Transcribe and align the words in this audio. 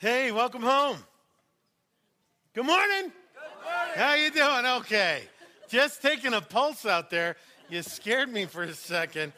Hey, 0.00 0.30
welcome 0.30 0.62
home. 0.62 0.98
Good 2.54 2.66
morning. 2.66 3.10
Good 3.10 3.64
morning. 3.64 3.94
How 3.96 4.14
you 4.14 4.30
doing? 4.30 4.64
Okay. 4.82 5.22
Just 5.68 6.02
taking 6.02 6.34
a 6.34 6.40
pulse 6.40 6.86
out 6.86 7.10
there. 7.10 7.34
You 7.68 7.82
scared 7.82 8.32
me 8.32 8.44
for 8.44 8.62
a 8.62 8.72
second. 8.74 9.32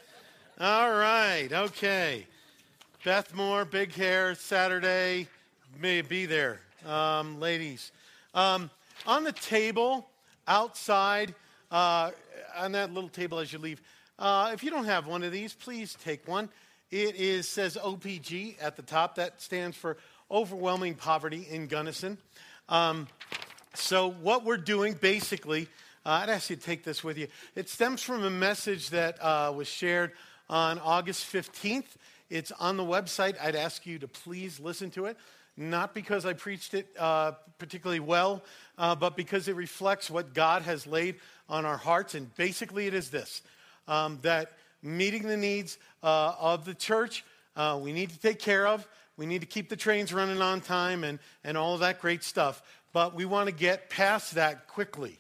All 0.61 0.91
right. 0.91 1.49
Okay. 1.51 2.27
Beth 3.03 3.35
Moore, 3.35 3.65
big 3.65 3.95
hair, 3.95 4.35
Saturday. 4.35 5.29
May 5.81 6.03
be 6.03 6.27
there, 6.27 6.61
um, 6.85 7.41
ladies. 7.41 7.91
Um, 8.35 8.69
on 9.07 9.25
the 9.25 9.33
table 9.33 10.11
outside, 10.47 11.35
uh, 11.71 12.11
on 12.59 12.73
that 12.73 12.93
little 12.93 13.09
table 13.09 13.39
as 13.39 13.51
you 13.51 13.59
leave, 13.59 13.81
uh, 14.19 14.51
if 14.53 14.63
you 14.63 14.71
don't 14.71 14.85
have 14.85 15.07
one 15.07 15.23
of 15.23 15.33
these, 15.33 15.55
please 15.55 15.97
take 16.05 16.29
one. 16.29 16.51
It 16.91 17.15
is 17.15 17.49
says 17.49 17.79
OPG 17.81 18.57
at 18.61 18.77
the 18.77 18.83
top. 18.83 19.15
That 19.15 19.41
stands 19.41 19.75
for 19.75 19.97
overwhelming 20.31 20.95
poverty 20.95 21.47
in 21.51 21.67
Gunnison. 21.67 22.19
Um, 22.69 23.09
so, 23.75 24.11
what 24.11 24.45
we're 24.45 24.57
doing 24.57 24.95
basically, 24.95 25.69
uh, 26.05 26.21
I'd 26.23 26.29
ask 26.29 26.51
you 26.51 26.57
to 26.57 26.63
take 26.63 26.85
this 26.85 27.05
with 27.05 27.19
you. 27.19 27.29
It 27.55 27.69
stems 27.69 28.03
from 28.03 28.25
a 28.25 28.31
message 28.31 28.91
that 28.91 29.23
uh, 29.23 29.53
was 29.55 29.69
shared 29.69 30.13
on 30.49 30.79
August 30.79 31.33
15th. 31.33 31.87
It's 32.29 32.53
on 32.53 32.77
the 32.77 32.85
website. 32.85 33.37
I'd 33.41 33.57
ask 33.57 33.87
you 33.87 33.99
to 33.99 34.09
please 34.09 34.61
listen 34.61 34.91
to 34.93 35.07
it. 35.07 35.17
Not 35.57 35.95
because 35.95 36.25
I 36.25 36.33
preached 36.33 36.75
it 36.75 36.89
uh, 36.99 37.33
particularly 37.59 38.01
well, 38.01 38.43
uh, 38.79 38.95
but 38.95 39.17
because 39.17 39.49
it 39.49 39.57
reflects 39.57 40.11
what 40.11 40.33
God 40.33 40.63
has 40.63 40.87
laid 40.87 41.17
on 41.49 41.67
our 41.67 41.77
hearts. 41.77 42.15
And 42.15 42.35
basically, 42.37 42.87
it 42.87 42.95
is 42.95 43.11
this 43.11 43.43
um, 43.87 44.19
that 44.23 44.53
meeting 44.83 45.23
the 45.23 45.37
needs 45.37 45.79
uh, 46.03 46.35
of 46.39 46.65
the 46.65 46.75
church, 46.75 47.25
uh, 47.57 47.79
we 47.83 47.93
need 47.93 48.11
to 48.11 48.19
take 48.19 48.39
care 48.39 48.67
of. 48.67 48.87
We 49.21 49.27
need 49.27 49.43
to 49.43 49.47
keep 49.47 49.69
the 49.69 49.77
trains 49.77 50.15
running 50.15 50.41
on 50.41 50.63
time 50.63 51.05
and, 51.05 51.19
and 51.45 51.59
all 51.59 51.75
of 51.75 51.81
that 51.81 52.01
great 52.01 52.25
stuff. 52.25 52.63
But 52.95 53.15
we 53.15 53.27
want 53.27 53.51
to 53.51 53.55
get 53.55 53.91
past 53.91 54.35
that 54.37 54.67
quickly 54.67 55.19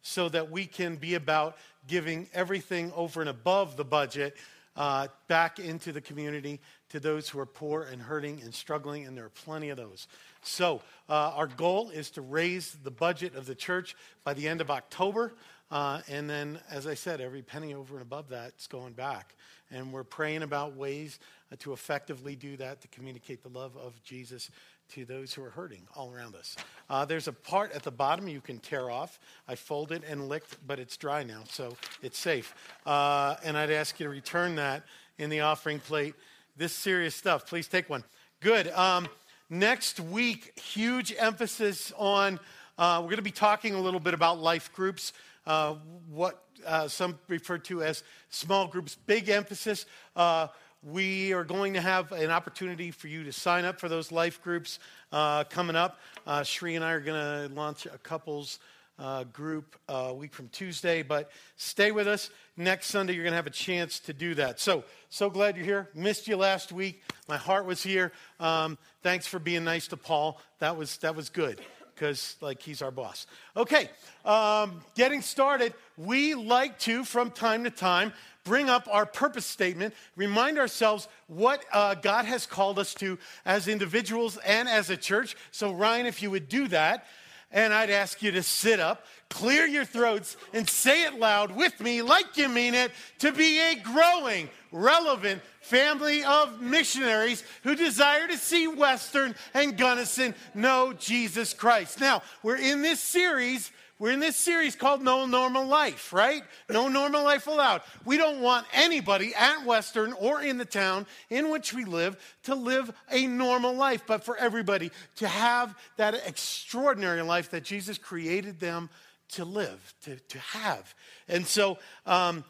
so 0.00 0.30
that 0.30 0.50
we 0.50 0.64
can 0.64 0.96
be 0.96 1.16
about 1.16 1.58
giving 1.86 2.28
everything 2.32 2.90
over 2.96 3.20
and 3.20 3.28
above 3.28 3.76
the 3.76 3.84
budget 3.84 4.38
uh, 4.74 5.08
back 5.28 5.58
into 5.58 5.92
the 5.92 6.00
community 6.00 6.60
to 6.88 6.98
those 6.98 7.28
who 7.28 7.38
are 7.38 7.44
poor 7.44 7.82
and 7.82 8.00
hurting 8.00 8.40
and 8.40 8.54
struggling, 8.54 9.06
and 9.06 9.14
there 9.14 9.26
are 9.26 9.28
plenty 9.44 9.68
of 9.68 9.76
those. 9.76 10.08
So, 10.40 10.80
uh, 11.10 11.32
our 11.34 11.46
goal 11.46 11.90
is 11.90 12.10
to 12.12 12.22
raise 12.22 12.72
the 12.82 12.90
budget 12.90 13.34
of 13.34 13.44
the 13.44 13.54
church 13.54 13.94
by 14.24 14.32
the 14.32 14.48
end 14.48 14.62
of 14.62 14.70
October. 14.70 15.34
Uh, 15.70 16.00
and 16.08 16.28
then, 16.28 16.58
as 16.70 16.86
I 16.86 16.94
said, 16.94 17.20
every 17.20 17.42
penny 17.42 17.74
over 17.74 17.96
and 17.96 18.02
above 18.02 18.30
that 18.30 18.52
is 18.58 18.66
going 18.66 18.94
back. 18.94 19.34
And 19.72 19.92
we're 19.92 20.04
praying 20.04 20.42
about 20.42 20.76
ways 20.76 21.18
uh, 21.50 21.56
to 21.60 21.72
effectively 21.72 22.36
do 22.36 22.56
that, 22.58 22.80
to 22.82 22.88
communicate 22.88 23.42
the 23.42 23.48
love 23.48 23.76
of 23.76 24.00
Jesus 24.04 24.50
to 24.90 25.04
those 25.06 25.32
who 25.32 25.42
are 25.42 25.50
hurting 25.50 25.82
all 25.96 26.12
around 26.12 26.34
us. 26.34 26.56
Uh, 26.90 27.04
there's 27.04 27.26
a 27.26 27.32
part 27.32 27.72
at 27.72 27.82
the 27.82 27.90
bottom 27.90 28.28
you 28.28 28.42
can 28.42 28.58
tear 28.58 28.90
off. 28.90 29.18
I 29.48 29.54
folded 29.54 30.04
and 30.04 30.28
licked, 30.28 30.58
but 30.66 30.78
it's 30.78 30.96
dry 30.98 31.22
now, 31.22 31.44
so 31.48 31.76
it's 32.02 32.18
safe. 32.18 32.54
Uh, 32.84 33.36
and 33.42 33.56
I'd 33.56 33.70
ask 33.70 33.98
you 33.98 34.04
to 34.04 34.10
return 34.10 34.56
that 34.56 34.82
in 35.18 35.30
the 35.30 35.40
offering 35.40 35.78
plate. 35.80 36.14
This 36.56 36.74
serious 36.74 37.14
stuff, 37.14 37.46
please 37.46 37.68
take 37.68 37.88
one. 37.88 38.04
Good. 38.40 38.68
Um, 38.68 39.08
next 39.48 39.98
week, 39.98 40.58
huge 40.58 41.14
emphasis 41.18 41.92
on, 41.96 42.38
uh, 42.76 42.98
we're 43.00 43.08
going 43.08 43.16
to 43.16 43.22
be 43.22 43.30
talking 43.30 43.74
a 43.74 43.80
little 43.80 44.00
bit 44.00 44.12
about 44.12 44.38
life 44.40 44.70
groups. 44.74 45.14
Uh, 45.46 45.76
what 46.10 46.44
uh, 46.66 46.88
some 46.88 47.18
refer 47.28 47.58
to 47.58 47.82
as 47.82 48.02
small 48.30 48.66
groups, 48.66 48.96
big 49.06 49.28
emphasis. 49.28 49.86
Uh, 50.16 50.48
we 50.82 51.32
are 51.32 51.44
going 51.44 51.74
to 51.74 51.80
have 51.80 52.10
an 52.12 52.30
opportunity 52.30 52.90
for 52.90 53.06
you 53.06 53.24
to 53.24 53.32
sign 53.32 53.64
up 53.64 53.78
for 53.78 53.88
those 53.88 54.10
life 54.10 54.42
groups 54.42 54.78
uh, 55.12 55.44
coming 55.44 55.76
up. 55.76 55.98
Uh, 56.26 56.42
Shri 56.42 56.74
and 56.74 56.84
I 56.84 56.92
are 56.92 57.00
going 57.00 57.48
to 57.48 57.54
launch 57.54 57.86
a 57.86 57.98
couples 57.98 58.58
uh, 58.98 59.24
group 59.24 59.76
uh, 59.88 60.08
a 60.08 60.14
week 60.14 60.34
from 60.34 60.48
Tuesday, 60.48 61.02
but 61.02 61.30
stay 61.56 61.92
with 61.92 62.08
us. 62.08 62.30
Next 62.56 62.88
Sunday, 62.88 63.14
you're 63.14 63.24
going 63.24 63.32
to 63.32 63.36
have 63.36 63.46
a 63.46 63.50
chance 63.50 64.00
to 64.00 64.12
do 64.12 64.34
that. 64.34 64.60
So, 64.60 64.84
so 65.08 65.30
glad 65.30 65.56
you're 65.56 65.64
here. 65.64 65.88
Missed 65.94 66.28
you 66.28 66.36
last 66.36 66.72
week. 66.72 67.02
My 67.28 67.36
heart 67.36 67.64
was 67.64 67.82
here. 67.82 68.12
Um, 68.40 68.76
thanks 69.02 69.26
for 69.26 69.38
being 69.38 69.64
nice 69.64 69.88
to 69.88 69.96
Paul. 69.96 70.40
That 70.58 70.76
was, 70.76 70.98
that 70.98 71.14
was 71.14 71.30
good 71.30 71.60
because 72.02 72.34
like 72.40 72.60
he's 72.60 72.82
our 72.82 72.90
boss 72.90 73.28
okay 73.56 73.88
um, 74.24 74.80
getting 74.96 75.22
started 75.22 75.72
we 75.96 76.34
like 76.34 76.76
to 76.80 77.04
from 77.04 77.30
time 77.30 77.62
to 77.62 77.70
time 77.70 78.12
bring 78.44 78.68
up 78.68 78.88
our 78.90 79.06
purpose 79.06 79.46
statement, 79.46 79.94
remind 80.16 80.58
ourselves 80.58 81.06
what 81.28 81.64
uh, 81.72 81.94
God 81.94 82.24
has 82.24 82.46
called 82.46 82.78
us 82.78 82.94
to 82.94 83.18
as 83.44 83.68
individuals 83.68 84.36
and 84.38 84.68
as 84.68 84.90
a 84.90 84.96
church. 84.96 85.36
So, 85.50 85.72
Ryan, 85.72 86.06
if 86.06 86.22
you 86.22 86.30
would 86.30 86.48
do 86.48 86.68
that, 86.68 87.06
and 87.52 87.72
I'd 87.72 87.90
ask 87.90 88.22
you 88.22 88.32
to 88.32 88.42
sit 88.42 88.80
up, 88.80 89.04
clear 89.28 89.66
your 89.66 89.84
throats, 89.84 90.36
and 90.52 90.68
say 90.68 91.04
it 91.04 91.18
loud 91.18 91.54
with 91.54 91.78
me, 91.80 92.02
like 92.02 92.36
you 92.36 92.48
mean 92.48 92.74
it, 92.74 92.92
to 93.18 93.32
be 93.32 93.60
a 93.60 93.76
growing, 93.76 94.48
relevant 94.70 95.42
family 95.60 96.24
of 96.24 96.60
missionaries 96.60 97.44
who 97.62 97.74
desire 97.74 98.26
to 98.26 98.36
see 98.36 98.66
Western 98.66 99.34
and 99.54 99.76
Gunnison 99.76 100.34
know 100.54 100.92
Jesus 100.92 101.54
Christ. 101.54 102.00
Now, 102.00 102.22
we're 102.42 102.56
in 102.56 102.82
this 102.82 103.00
series 103.00 103.70
we're 104.02 104.10
in 104.10 104.18
this 104.18 104.34
series 104.34 104.74
called 104.74 105.00
No 105.00 105.26
Normal 105.26 105.64
Life, 105.64 106.12
right? 106.12 106.42
No 106.68 106.88
Normal 106.88 107.22
Life 107.22 107.46
Allowed. 107.46 107.82
We 108.04 108.16
don't 108.16 108.40
want 108.40 108.66
anybody 108.72 109.32
at 109.32 109.64
Western 109.64 110.12
or 110.14 110.42
in 110.42 110.58
the 110.58 110.64
town 110.64 111.06
in 111.30 111.50
which 111.50 111.72
we 111.72 111.84
live 111.84 112.16
to 112.42 112.56
live 112.56 112.92
a 113.12 113.28
normal 113.28 113.72
life, 113.74 114.02
but 114.04 114.24
for 114.24 114.36
everybody 114.36 114.90
to 115.18 115.28
have 115.28 115.76
that 115.98 116.14
extraordinary 116.26 117.22
life 117.22 117.52
that 117.52 117.62
Jesus 117.62 117.96
created 117.96 118.58
them 118.58 118.90
to 119.34 119.44
live, 119.44 119.94
to, 120.02 120.16
to 120.16 120.38
have. 120.40 120.92
And 121.28 121.46
so, 121.46 121.78
um, 122.04 122.42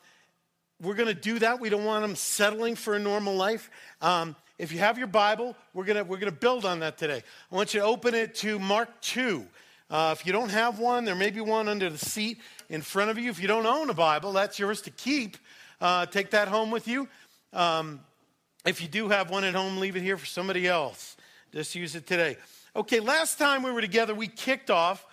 we're 0.80 0.94
going 0.94 1.08
to 1.08 1.14
do 1.14 1.38
that. 1.40 1.60
We 1.60 1.68
don't 1.68 1.84
want 1.84 2.00
them 2.00 2.16
settling 2.16 2.76
for 2.76 2.94
a 2.94 2.98
normal 2.98 3.36
life. 3.36 3.70
Um, 4.00 4.36
if 4.58 4.72
you 4.72 4.78
have 4.78 4.96
your 4.96 5.06
Bible, 5.06 5.54
we're 5.74 5.84
going 5.84 6.08
we're 6.08 6.18
to 6.20 6.32
build 6.32 6.64
on 6.64 6.80
that 6.80 6.96
today. 6.96 7.22
I 7.50 7.54
want 7.54 7.74
you 7.74 7.80
to 7.80 7.86
open 7.86 8.14
it 8.14 8.36
to 8.36 8.58
Mark 8.58 8.88
2. 9.02 9.46
Uh, 9.90 10.14
if 10.18 10.26
you 10.26 10.32
don't 10.32 10.50
have 10.50 10.78
one, 10.78 11.04
there 11.04 11.14
may 11.14 11.30
be 11.30 11.40
one 11.40 11.68
under 11.68 11.90
the 11.90 11.98
seat 11.98 12.38
in 12.68 12.80
front 12.82 13.10
of 13.10 13.18
you. 13.18 13.30
If 13.30 13.40
you 13.40 13.48
don't 13.48 13.66
own 13.66 13.90
a 13.90 13.94
Bible, 13.94 14.32
that's 14.32 14.58
yours 14.58 14.80
to 14.82 14.90
keep. 14.90 15.36
Uh, 15.80 16.06
take 16.06 16.30
that 16.30 16.48
home 16.48 16.70
with 16.70 16.88
you. 16.88 17.08
Um, 17.52 18.00
if 18.64 18.80
you 18.80 18.88
do 18.88 19.08
have 19.08 19.30
one 19.30 19.44
at 19.44 19.54
home, 19.54 19.78
leave 19.78 19.96
it 19.96 20.02
here 20.02 20.16
for 20.16 20.26
somebody 20.26 20.66
else. 20.66 21.16
Just 21.52 21.74
use 21.74 21.94
it 21.94 22.06
today. 22.06 22.36
Okay, 22.74 23.00
last 23.00 23.38
time 23.38 23.62
we 23.62 23.70
were 23.70 23.80
together, 23.80 24.14
we 24.14 24.28
kicked 24.28 24.70
off, 24.70 25.04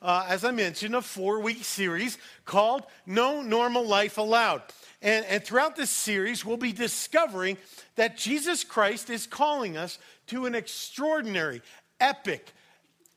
uh, 0.00 0.26
as 0.28 0.44
I 0.44 0.52
mentioned, 0.52 0.94
a 0.94 1.02
four 1.02 1.40
week 1.40 1.64
series 1.64 2.18
called 2.44 2.84
No 3.06 3.42
Normal 3.42 3.84
Life 3.84 4.18
Allowed. 4.18 4.62
And, 5.02 5.24
and 5.26 5.42
throughout 5.42 5.74
this 5.74 5.90
series, 5.90 6.44
we'll 6.44 6.56
be 6.56 6.72
discovering 6.72 7.56
that 7.96 8.16
Jesus 8.16 8.62
Christ 8.62 9.10
is 9.10 9.26
calling 9.26 9.76
us 9.76 9.98
to 10.28 10.46
an 10.46 10.54
extraordinary, 10.54 11.62
epic, 11.98 12.52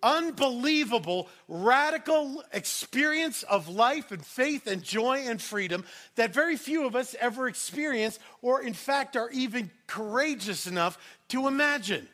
unbelievable, 0.03 1.29
radical 1.47 2.43
experience 2.53 3.43
of 3.43 3.69
life 3.69 4.11
and 4.11 4.25
faith 4.25 4.67
and 4.67 4.83
joy 4.83 5.23
and 5.27 5.41
freedom 5.41 5.85
that 6.15 6.33
very 6.33 6.57
few 6.57 6.85
of 6.85 6.95
us 6.95 7.15
ever 7.19 7.47
experience, 7.47 8.19
or 8.41 8.61
in 8.61 8.73
fact 8.73 9.15
are 9.15 9.29
even 9.31 9.69
courageous 9.87 10.67
enough 10.67 10.97
to 11.29 11.47
imagine. 11.47 12.07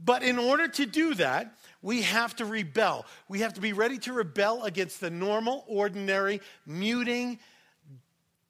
But 0.00 0.22
in 0.22 0.38
order 0.38 0.68
to 0.68 0.86
do 0.86 1.14
that, 1.14 1.54
we 1.82 2.02
have 2.02 2.36
to 2.36 2.44
rebel. 2.44 3.04
We 3.28 3.40
have 3.40 3.54
to 3.54 3.60
be 3.60 3.72
ready 3.72 3.98
to 3.98 4.12
rebel 4.12 4.64
against 4.64 5.00
the 5.00 5.10
normal, 5.10 5.64
ordinary, 5.66 6.40
muting, 6.66 7.38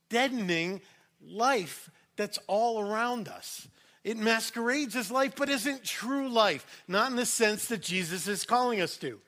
deadening 0.08 0.80
life 1.26 1.90
that's 2.16 2.38
all 2.46 2.80
around 2.80 3.28
us. 3.28 3.69
It 4.08 4.16
masquerades 4.16 4.96
as 4.96 5.10
life, 5.10 5.34
but 5.36 5.50
isn't 5.50 5.84
true 5.84 6.30
life, 6.30 6.82
not 6.88 7.10
in 7.10 7.16
the 7.16 7.26
sense 7.26 7.66
that 7.66 7.82
Jesus 7.82 8.26
is 8.26 8.46
calling 8.46 8.81
us 8.81 8.96
to. 8.96 9.20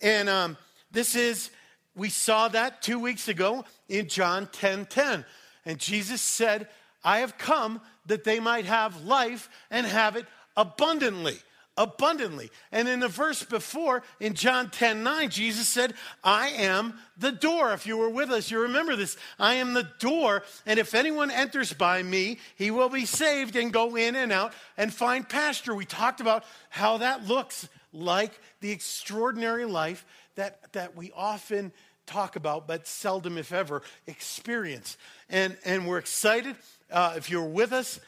And 0.00 0.26
um, 0.26 0.56
this 0.90 1.14
is, 1.14 1.50
we 1.94 2.08
saw 2.08 2.48
that 2.48 2.80
two 2.80 2.98
weeks 2.98 3.28
ago 3.28 3.66
in 3.90 4.08
John 4.08 4.48
10 4.50 4.86
10. 4.86 5.26
And 5.66 5.78
Jesus 5.78 6.22
said, 6.22 6.68
I 7.04 7.18
have 7.18 7.36
come 7.36 7.82
that 8.06 8.24
they 8.24 8.40
might 8.40 8.64
have 8.64 9.04
life 9.04 9.50
and 9.70 9.86
have 9.86 10.16
it 10.16 10.24
abundantly 10.56 11.36
abundantly. 11.76 12.50
And 12.70 12.88
in 12.88 13.00
the 13.00 13.08
verse 13.08 13.42
before, 13.42 14.02
in 14.20 14.34
John 14.34 14.70
10 14.70 15.02
9, 15.02 15.30
Jesus 15.30 15.68
said, 15.68 15.94
I 16.22 16.48
am 16.48 16.94
the 17.16 17.32
door. 17.32 17.72
If 17.72 17.86
you 17.86 17.96
were 17.96 18.10
with 18.10 18.30
us, 18.30 18.50
you 18.50 18.60
remember 18.60 18.96
this. 18.96 19.16
I 19.38 19.54
am 19.54 19.72
the 19.72 19.88
door, 19.98 20.42
and 20.66 20.78
if 20.78 20.94
anyone 20.94 21.30
enters 21.30 21.72
by 21.72 22.02
me, 22.02 22.38
he 22.56 22.70
will 22.70 22.88
be 22.88 23.06
saved 23.06 23.56
and 23.56 23.72
go 23.72 23.96
in 23.96 24.16
and 24.16 24.32
out 24.32 24.52
and 24.76 24.92
find 24.92 25.28
pasture. 25.28 25.74
We 25.74 25.84
talked 25.84 26.20
about 26.20 26.44
how 26.68 26.98
that 26.98 27.26
looks 27.26 27.68
like 27.92 28.38
the 28.60 28.70
extraordinary 28.70 29.64
life 29.64 30.04
that, 30.34 30.72
that 30.72 30.96
we 30.96 31.12
often 31.14 31.72
talk 32.06 32.36
about, 32.36 32.66
but 32.66 32.86
seldom, 32.86 33.38
if 33.38 33.52
ever, 33.52 33.82
experience. 34.06 34.96
And, 35.28 35.56
and 35.64 35.86
we're 35.86 35.98
excited. 35.98 36.56
Uh, 36.90 37.14
if 37.16 37.30
you're 37.30 37.44
with 37.44 37.72
us, 37.72 38.00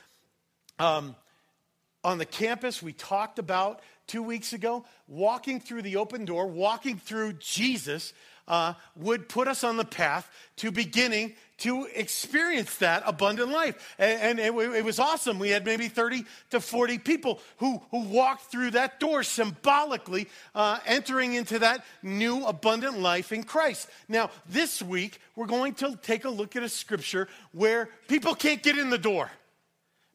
um, 0.78 1.14
on 2.04 2.18
the 2.18 2.26
campus 2.26 2.82
we 2.82 2.92
talked 2.92 3.38
about 3.38 3.80
two 4.06 4.22
weeks 4.22 4.52
ago, 4.52 4.84
walking 5.08 5.58
through 5.58 5.82
the 5.82 5.96
open 5.96 6.24
door, 6.24 6.46
walking 6.46 6.98
through 6.98 7.32
Jesus, 7.34 8.12
uh, 8.46 8.74
would 8.96 9.28
put 9.28 9.48
us 9.48 9.64
on 9.64 9.78
the 9.78 9.84
path 9.84 10.30
to 10.56 10.70
beginning 10.70 11.34
to 11.56 11.86
experience 11.94 12.76
that 12.76 13.02
abundant 13.06 13.50
life. 13.50 13.94
And, 13.98 14.38
and 14.38 14.38
it, 14.38 14.74
it, 14.74 14.84
was 14.84 14.98
awesome. 14.98 15.38
We 15.38 15.50
had 15.50 15.64
maybe 15.64 15.88
30 15.88 16.24
to 16.50 16.60
40 16.60 16.98
people 16.98 17.40
who, 17.58 17.80
who 17.90 18.00
walked 18.00 18.50
through 18.50 18.72
that 18.72 19.00
door 19.00 19.22
symbolically, 19.22 20.28
uh, 20.54 20.80
entering 20.84 21.34
into 21.34 21.60
that 21.60 21.84
new 22.02 22.44
abundant 22.44 22.98
life 22.98 23.32
in 23.32 23.44
Christ. 23.44 23.88
Now, 24.08 24.30
this 24.48 24.82
week, 24.82 25.20
we're 25.36 25.46
going 25.46 25.74
to 25.74 25.96
take 26.02 26.24
a 26.24 26.30
look 26.30 26.56
at 26.56 26.62
a 26.62 26.68
scripture 26.68 27.28
where 27.52 27.88
people 28.08 28.34
can't 28.34 28.62
get 28.62 28.76
in 28.76 28.90
the 28.90 28.98
door 28.98 29.30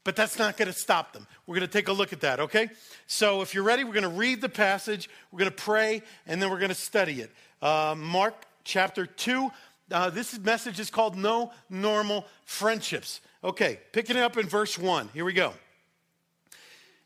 but 0.04 0.16
that's 0.16 0.40
not 0.40 0.58
going 0.58 0.68
to 0.68 0.78
stop 0.78 1.14
them. 1.14 1.28
We're 1.46 1.56
going 1.56 1.68
to 1.68 1.74
take 1.74 1.88
a 1.88 1.94
look 1.94 2.14
at 2.14 2.22
that, 2.22 2.40
okay? 2.40 2.70
So 3.08 3.42
if 3.42 3.54
you're 3.54 3.64
ready, 3.64 3.84
we're 3.84 3.94
going 3.94 4.04
to 4.04 4.10
read 4.10 4.42
the 4.42 4.50
passage, 4.50 5.10
we're 5.32 5.40
going 5.40 5.52
to 5.52 5.56
pray, 5.56 6.02
and 6.26 6.42
then 6.42 6.50
we're 6.50 6.60
going 6.60 6.70
to 6.70 6.76
study 6.76 7.22
it. 7.22 7.32
Uh, 7.62 7.96
Mark 7.98 8.36
chapter 8.64 9.06
2. 9.06 9.52
Uh, 9.92 10.10
this 10.10 10.38
message 10.40 10.80
is 10.80 10.90
called 10.90 11.18
No 11.18 11.52
Normal 11.70 12.26
Friendships. 12.46 13.22
Okay, 13.44 13.80
picking 13.92 14.18
it 14.18 14.22
up 14.22 14.38
in 14.38 14.48
verse 14.48 14.78
1. 14.78 15.10
Here 15.14 15.26
we 15.26 15.34
go. 15.34 15.54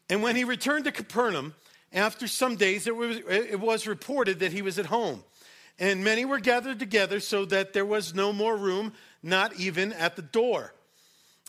And 0.09 0.21
when 0.21 0.35
he 0.35 0.43
returned 0.43 0.85
to 0.85 0.91
Capernaum, 0.91 1.55
after 1.93 2.27
some 2.27 2.55
days, 2.55 2.87
it 2.87 2.95
was, 2.95 3.17
it 3.29 3.59
was 3.59 3.87
reported 3.87 4.39
that 4.39 4.51
he 4.51 4.61
was 4.61 4.79
at 4.79 4.87
home. 4.87 5.23
And 5.79 6.03
many 6.03 6.25
were 6.25 6.39
gathered 6.39 6.79
together 6.79 7.19
so 7.19 7.45
that 7.45 7.73
there 7.73 7.85
was 7.85 8.13
no 8.13 8.33
more 8.33 8.55
room, 8.55 8.93
not 9.21 9.59
even 9.59 9.93
at 9.93 10.15
the 10.15 10.21
door. 10.21 10.73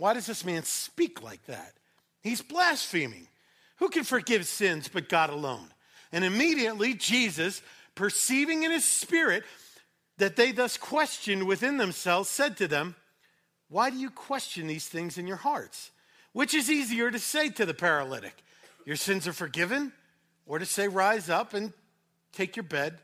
why 0.00 0.14
does 0.14 0.24
this 0.24 0.46
man 0.46 0.62
speak 0.62 1.22
like 1.22 1.44
that? 1.44 1.74
He's 2.22 2.40
blaspheming. 2.40 3.28
Who 3.80 3.90
can 3.90 4.02
forgive 4.02 4.46
sins 4.46 4.88
but 4.88 5.10
God 5.10 5.28
alone? 5.28 5.68
And 6.10 6.24
immediately 6.24 6.94
Jesus, 6.94 7.60
perceiving 7.94 8.62
in 8.62 8.70
his 8.70 8.86
spirit 8.86 9.44
that 10.16 10.36
they 10.36 10.52
thus 10.52 10.78
questioned 10.78 11.46
within 11.46 11.76
themselves, 11.76 12.30
said 12.30 12.56
to 12.56 12.66
them, 12.66 12.96
Why 13.68 13.90
do 13.90 13.98
you 13.98 14.08
question 14.08 14.66
these 14.66 14.88
things 14.88 15.18
in 15.18 15.26
your 15.26 15.36
hearts? 15.36 15.90
Which 16.32 16.54
is 16.54 16.70
easier 16.70 17.10
to 17.10 17.18
say 17.18 17.50
to 17.50 17.66
the 17.66 17.74
paralytic, 17.74 18.42
Your 18.86 18.96
sins 18.96 19.28
are 19.28 19.34
forgiven? 19.34 19.92
Or 20.46 20.58
to 20.58 20.66
say, 20.66 20.88
Rise 20.88 21.28
up 21.28 21.52
and 21.52 21.74
take 22.32 22.56
your 22.56 22.62
bed, 22.62 22.98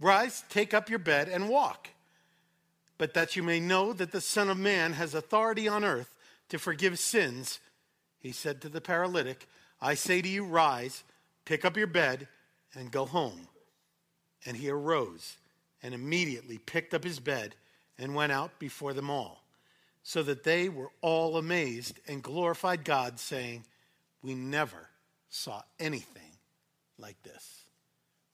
rise, 0.00 0.44
take 0.48 0.72
up 0.72 0.88
your 0.88 0.98
bed, 0.98 1.28
and 1.28 1.50
walk. 1.50 1.90
But 2.96 3.12
that 3.12 3.36
you 3.36 3.42
may 3.42 3.60
know 3.60 3.92
that 3.92 4.12
the 4.12 4.20
Son 4.22 4.48
of 4.48 4.56
Man 4.56 4.94
has 4.94 5.12
authority 5.12 5.68
on 5.68 5.84
earth 5.84 6.11
to 6.52 6.58
forgive 6.58 6.98
sins, 6.98 7.60
he 8.18 8.30
said 8.30 8.60
to 8.60 8.68
the 8.68 8.82
paralytic, 8.82 9.48
I 9.80 9.94
say 9.94 10.20
to 10.20 10.28
you, 10.28 10.44
rise, 10.44 11.02
pick 11.46 11.64
up 11.64 11.78
your 11.78 11.86
bed, 11.86 12.28
and 12.74 12.90
go 12.90 13.06
home. 13.06 13.48
And 14.44 14.54
he 14.54 14.68
arose 14.68 15.38
and 15.82 15.94
immediately 15.94 16.58
picked 16.58 16.92
up 16.92 17.04
his 17.04 17.20
bed 17.20 17.54
and 17.98 18.14
went 18.14 18.32
out 18.32 18.58
before 18.58 18.92
them 18.92 19.08
all, 19.08 19.42
so 20.02 20.22
that 20.24 20.44
they 20.44 20.68
were 20.68 20.90
all 21.00 21.38
amazed 21.38 21.98
and 22.06 22.22
glorified 22.22 22.84
God, 22.84 23.18
saying, 23.18 23.64
We 24.22 24.34
never 24.34 24.90
saw 25.30 25.62
anything 25.80 26.36
like 26.98 27.22
this. 27.22 27.64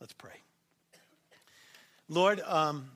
Let's 0.00 0.12
pray. 0.12 0.42
Lord, 2.08 2.40
um, 2.40 2.90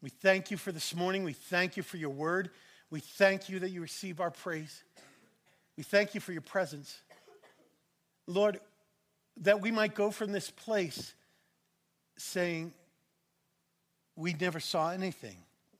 we 0.00 0.08
thank 0.08 0.50
you 0.50 0.56
for 0.56 0.72
this 0.72 0.94
morning. 0.94 1.24
We 1.24 1.34
thank 1.34 1.76
you 1.76 1.82
for 1.82 1.98
your 1.98 2.08
word. 2.08 2.48
We 2.90 3.00
thank 3.00 3.48
you 3.48 3.60
that 3.60 3.70
you 3.70 3.80
receive 3.80 4.20
our 4.20 4.30
praise. 4.30 4.82
We 5.76 5.84
thank 5.84 6.14
you 6.14 6.20
for 6.20 6.32
your 6.32 6.42
presence. 6.42 7.00
Lord, 8.26 8.60
that 9.42 9.60
we 9.60 9.70
might 9.70 9.94
go 9.94 10.10
from 10.10 10.32
this 10.32 10.50
place 10.50 11.14
saying, 12.16 12.72
We 14.16 14.34
never 14.34 14.60
saw 14.60 14.90
anything 14.90 15.36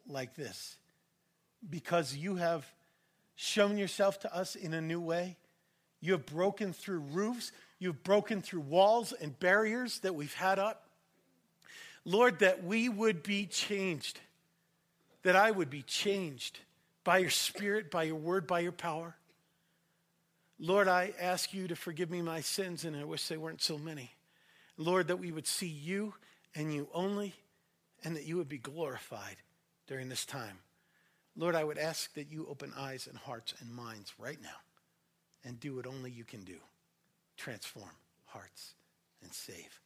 like 0.06 0.36
this 0.36 0.76
because 1.68 2.14
you 2.14 2.36
have 2.36 2.64
shown 3.34 3.76
yourself 3.76 4.20
to 4.20 4.34
us 4.34 4.54
in 4.54 4.72
a 4.72 4.80
new 4.80 5.00
way. 5.00 5.36
You 6.00 6.12
have 6.12 6.26
broken 6.26 6.72
through 6.72 7.00
roofs, 7.00 7.52
you've 7.78 8.02
broken 8.02 8.40
through 8.40 8.60
walls 8.60 9.12
and 9.12 9.38
barriers 9.38 9.98
that 10.00 10.14
we've 10.14 10.32
had 10.32 10.58
up. 10.58 10.84
Lord, 12.04 12.38
that 12.38 12.64
we 12.64 12.88
would 12.88 13.22
be 13.22 13.44
changed, 13.44 14.20
that 15.22 15.36
I 15.36 15.50
would 15.50 15.68
be 15.68 15.82
changed 15.82 16.60
by 17.04 17.18
your 17.18 17.30
Spirit, 17.30 17.90
by 17.90 18.04
your 18.04 18.16
word, 18.16 18.46
by 18.46 18.60
your 18.60 18.72
power. 18.72 19.16
Lord, 20.58 20.88
I 20.88 21.12
ask 21.18 21.54
you 21.54 21.68
to 21.68 21.76
forgive 21.76 22.10
me 22.10 22.20
my 22.20 22.40
sins, 22.40 22.84
and 22.84 22.94
I 22.94 23.04
wish 23.04 23.26
they 23.28 23.38
weren't 23.38 23.62
so 23.62 23.78
many. 23.78 24.10
Lord, 24.76 25.08
that 25.08 25.16
we 25.16 25.32
would 25.32 25.46
see 25.46 25.66
you 25.66 26.14
and 26.54 26.72
you 26.72 26.88
only, 26.92 27.34
and 28.04 28.14
that 28.16 28.24
you 28.24 28.36
would 28.36 28.48
be 28.48 28.58
glorified 28.58 29.36
during 29.86 30.08
this 30.08 30.24
time. 30.24 30.58
Lord, 31.36 31.54
I 31.54 31.64
would 31.64 31.78
ask 31.78 32.12
that 32.14 32.30
you 32.30 32.46
open 32.50 32.72
eyes 32.76 33.06
and 33.06 33.16
hearts 33.16 33.54
and 33.60 33.74
minds 33.74 34.12
right 34.18 34.40
now 34.42 34.48
and 35.44 35.58
do 35.58 35.76
what 35.76 35.86
only 35.86 36.10
you 36.10 36.24
can 36.24 36.44
do 36.44 36.56
transform 37.36 37.88
hearts 38.26 38.74
and 39.22 39.32
save. 39.32 39.80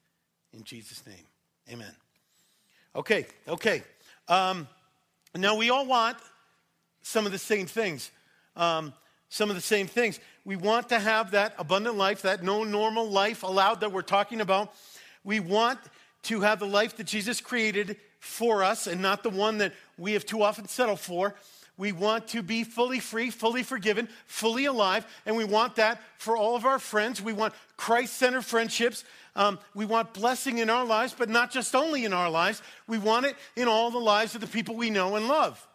In 0.52 0.64
Jesus' 0.64 1.06
name, 1.06 1.24
amen. 1.70 1.94
Okay, 2.96 3.26
okay. 3.46 3.82
Um, 4.26 4.66
now, 5.36 5.56
we 5.56 5.70
all 5.70 5.86
want 5.86 6.16
some 7.04 7.26
of 7.26 7.32
the 7.32 7.38
same 7.38 7.66
things. 7.66 8.10
Um, 8.56 8.92
some 9.28 9.50
of 9.50 9.56
the 9.56 9.62
same 9.62 9.86
things. 9.86 10.20
We 10.44 10.56
want 10.56 10.88
to 10.90 10.98
have 10.98 11.32
that 11.32 11.54
abundant 11.58 11.96
life, 11.96 12.22
that 12.22 12.42
no 12.42 12.62
normal 12.62 13.08
life 13.08 13.42
allowed 13.42 13.80
that 13.80 13.92
we're 13.92 14.02
talking 14.02 14.40
about. 14.40 14.72
We 15.24 15.40
want 15.40 15.78
to 16.24 16.40
have 16.40 16.60
the 16.60 16.66
life 16.66 16.96
that 16.96 17.06
Jesus 17.06 17.40
created 17.40 17.96
for 18.20 18.62
us 18.62 18.86
and 18.86 19.02
not 19.02 19.22
the 19.22 19.30
one 19.30 19.58
that 19.58 19.72
we 19.98 20.12
have 20.12 20.24
too 20.24 20.42
often 20.42 20.68
settled 20.68 21.00
for. 21.00 21.34
We 21.76 21.90
want 21.90 22.28
to 22.28 22.42
be 22.42 22.62
fully 22.62 23.00
free, 23.00 23.30
fully 23.30 23.64
forgiven, 23.64 24.08
fully 24.26 24.66
alive, 24.66 25.04
and 25.26 25.36
we 25.36 25.44
want 25.44 25.76
that 25.76 26.00
for 26.18 26.36
all 26.36 26.54
of 26.54 26.64
our 26.64 26.78
friends. 26.78 27.20
We 27.20 27.32
want 27.32 27.54
Christ 27.76 28.14
centered 28.14 28.44
friendships. 28.44 29.04
Um, 29.34 29.58
we 29.74 29.84
want 29.84 30.14
blessing 30.14 30.58
in 30.58 30.70
our 30.70 30.84
lives, 30.84 31.12
but 31.18 31.28
not 31.28 31.50
just 31.50 31.74
only 31.74 32.04
in 32.04 32.12
our 32.12 32.30
lives. 32.30 32.62
We 32.86 32.98
want 32.98 33.26
it 33.26 33.34
in 33.56 33.66
all 33.66 33.90
the 33.90 33.98
lives 33.98 34.36
of 34.36 34.40
the 34.40 34.46
people 34.46 34.76
we 34.76 34.90
know 34.90 35.16
and 35.16 35.26
love. 35.26 35.66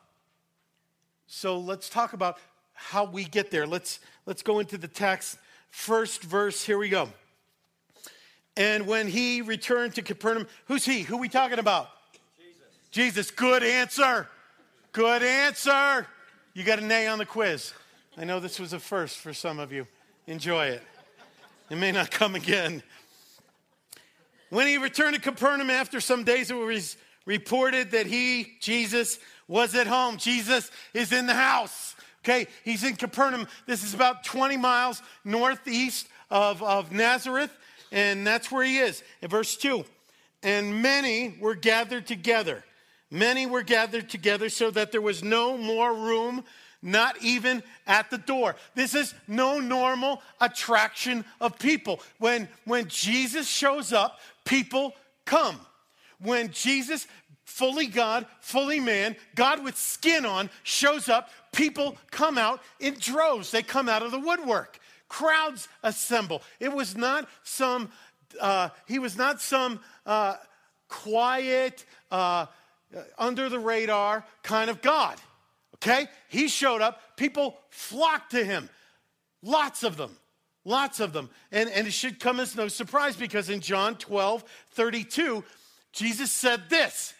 So 1.31 1.59
let's 1.59 1.89
talk 1.89 2.13
about 2.13 2.39
how 2.73 3.05
we 3.05 3.23
get 3.23 3.51
there. 3.51 3.67
Let's, 3.67 3.99
let's 4.25 4.41
go 4.41 4.57
into 4.57 4.79
the 4.79 4.87
text. 4.87 5.37
First 5.69 6.23
verse, 6.23 6.65
here 6.65 6.79
we 6.79 6.89
go. 6.89 7.07
And 8.57 8.87
when 8.87 9.07
he 9.07 9.43
returned 9.43 9.93
to 9.95 10.01
Capernaum, 10.01 10.47
who's 10.65 10.85
he? 10.85 11.01
Who 11.03 11.17
we 11.17 11.29
talking 11.29 11.59
about? 11.59 11.87
Jesus. 12.35 13.27
Jesus. 13.27 13.31
Good 13.31 13.61
answer. 13.61 14.27
Good 14.91 15.21
answer. 15.21 16.07
You 16.55 16.63
got 16.63 16.79
an 16.79 16.91
A 16.91 17.05
on 17.07 17.19
the 17.19 17.27
quiz. 17.27 17.73
I 18.17 18.25
know 18.25 18.39
this 18.39 18.59
was 18.59 18.73
a 18.73 18.79
first 18.79 19.19
for 19.19 19.31
some 19.31 19.59
of 19.59 19.71
you. 19.71 19.85
Enjoy 20.25 20.65
it. 20.65 20.81
It 21.69 21.77
may 21.77 21.91
not 21.91 22.09
come 22.09 22.33
again. 22.33 22.81
When 24.49 24.65
he 24.65 24.79
returned 24.79 25.13
to 25.13 25.21
Capernaum 25.21 25.69
after 25.69 26.01
some 26.01 26.23
days, 26.23 26.49
it 26.49 26.55
was 26.55 26.97
reported 27.29 27.91
that 27.91 28.07
he, 28.07 28.53
Jesus, 28.59 29.19
was 29.47 29.75
at 29.75 29.85
home. 29.85 30.17
Jesus 30.17 30.71
is 30.95 31.11
in 31.11 31.27
the 31.27 31.33
house. 31.35 31.95
Okay, 32.25 32.47
he's 32.65 32.83
in 32.83 32.95
Capernaum. 32.95 33.47
This 33.67 33.83
is 33.83 33.93
about 33.93 34.23
20 34.23 34.57
miles 34.57 35.03
northeast 35.23 36.07
of, 36.31 36.63
of 36.63 36.91
Nazareth, 36.91 37.55
and 37.91 38.25
that's 38.25 38.51
where 38.51 38.63
he 38.63 38.79
is. 38.79 39.03
In 39.21 39.29
verse 39.29 39.55
2, 39.57 39.85
and 40.41 40.81
many 40.81 41.37
were 41.39 41.53
gathered 41.53 42.07
together. 42.07 42.65
Many 43.11 43.45
were 43.45 43.61
gathered 43.61 44.09
together 44.09 44.49
so 44.49 44.71
that 44.71 44.91
there 44.91 44.99
was 44.99 45.23
no 45.23 45.55
more 45.55 45.93
room, 45.93 46.43
not 46.81 47.15
even 47.21 47.61
at 47.85 48.09
the 48.09 48.17
door. 48.17 48.55
This 48.73 48.95
is 48.95 49.13
no 49.27 49.59
normal 49.59 50.23
attraction 50.41 51.23
of 51.39 51.59
people. 51.59 51.99
When, 52.17 52.49
when 52.65 52.87
Jesus 52.87 53.47
shows 53.47 53.93
up, 53.93 54.19
people 54.45 54.95
come. 55.25 55.59
When 56.21 56.51
Jesus 56.51 57.07
fully 57.49 57.87
God, 57.87 58.25
fully 58.39 58.79
man, 58.79 59.15
God 59.35 59.63
with 59.63 59.75
skin 59.75 60.25
on, 60.25 60.49
shows 60.63 61.09
up. 61.09 61.29
People 61.51 61.97
come 62.11 62.37
out 62.37 62.61
in 62.79 62.95
droves. 62.99 63.51
They 63.51 63.63
come 63.63 63.89
out 63.89 64.03
of 64.03 64.11
the 64.11 64.19
woodwork. 64.19 64.79
crowds 65.07 65.67
assemble. 65.81 66.43
It 66.59 66.71
was 66.71 66.95
not 66.95 67.27
some, 67.43 67.89
uh, 68.39 68.69
he 68.87 68.99
was 68.99 69.17
not 69.17 69.41
some 69.41 69.79
uh, 70.05 70.35
quiet, 70.87 71.83
uh, 72.11 72.45
under 73.17 73.49
the 73.49 73.59
radar 73.59 74.23
kind 74.43 74.69
of 74.69 74.81
God. 74.81 75.17
Okay? 75.75 76.07
He 76.27 76.47
showed 76.47 76.81
up, 76.81 77.17
people 77.17 77.57
flocked 77.69 78.31
to 78.31 78.43
him. 78.43 78.69
Lots 79.41 79.83
of 79.83 79.97
them. 79.97 80.15
Lots 80.65 80.99
of 80.99 81.13
them. 81.13 81.29
And, 81.51 81.69
and 81.69 81.87
it 81.87 81.93
should 81.93 82.19
come 82.19 82.39
as 82.39 82.55
no 82.55 82.67
surprise 82.67 83.15
because 83.15 83.49
in 83.49 83.61
John 83.61 83.95
12, 83.95 84.43
32, 84.71 85.43
Jesus 85.91 86.31
said 86.31 86.69
this, 86.69 87.13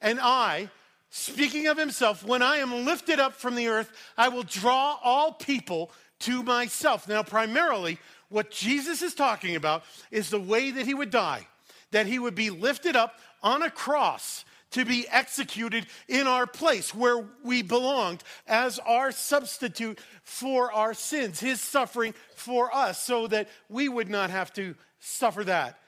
and 0.00 0.18
I, 0.20 0.70
speaking 1.10 1.66
of 1.66 1.78
himself, 1.78 2.24
when 2.24 2.42
I 2.42 2.56
am 2.56 2.84
lifted 2.84 3.20
up 3.20 3.34
from 3.34 3.54
the 3.54 3.68
earth, 3.68 3.90
I 4.16 4.28
will 4.28 4.42
draw 4.42 4.98
all 5.02 5.32
people 5.32 5.90
to 6.20 6.42
myself. 6.42 7.08
Now, 7.08 7.22
primarily, 7.22 7.98
what 8.28 8.50
Jesus 8.50 9.02
is 9.02 9.14
talking 9.14 9.56
about 9.56 9.84
is 10.10 10.30
the 10.30 10.40
way 10.40 10.70
that 10.70 10.86
he 10.86 10.94
would 10.94 11.10
die, 11.10 11.46
that 11.92 12.06
he 12.06 12.18
would 12.18 12.34
be 12.34 12.50
lifted 12.50 12.96
up 12.96 13.18
on 13.42 13.62
a 13.62 13.70
cross 13.70 14.44
to 14.72 14.84
be 14.84 15.06
executed 15.08 15.86
in 16.08 16.26
our 16.26 16.46
place 16.46 16.94
where 16.94 17.24
we 17.44 17.62
belonged 17.62 18.22
as 18.46 18.78
our 18.80 19.12
substitute 19.12 19.98
for 20.22 20.72
our 20.72 20.92
sins, 20.92 21.40
his 21.40 21.60
suffering 21.60 22.14
for 22.34 22.74
us, 22.74 23.02
so 23.02 23.26
that 23.28 23.48
we 23.68 23.88
would 23.88 24.08
not 24.08 24.28
have 24.30 24.52
to 24.52 24.74
suffer 24.98 25.44
that. 25.44 25.78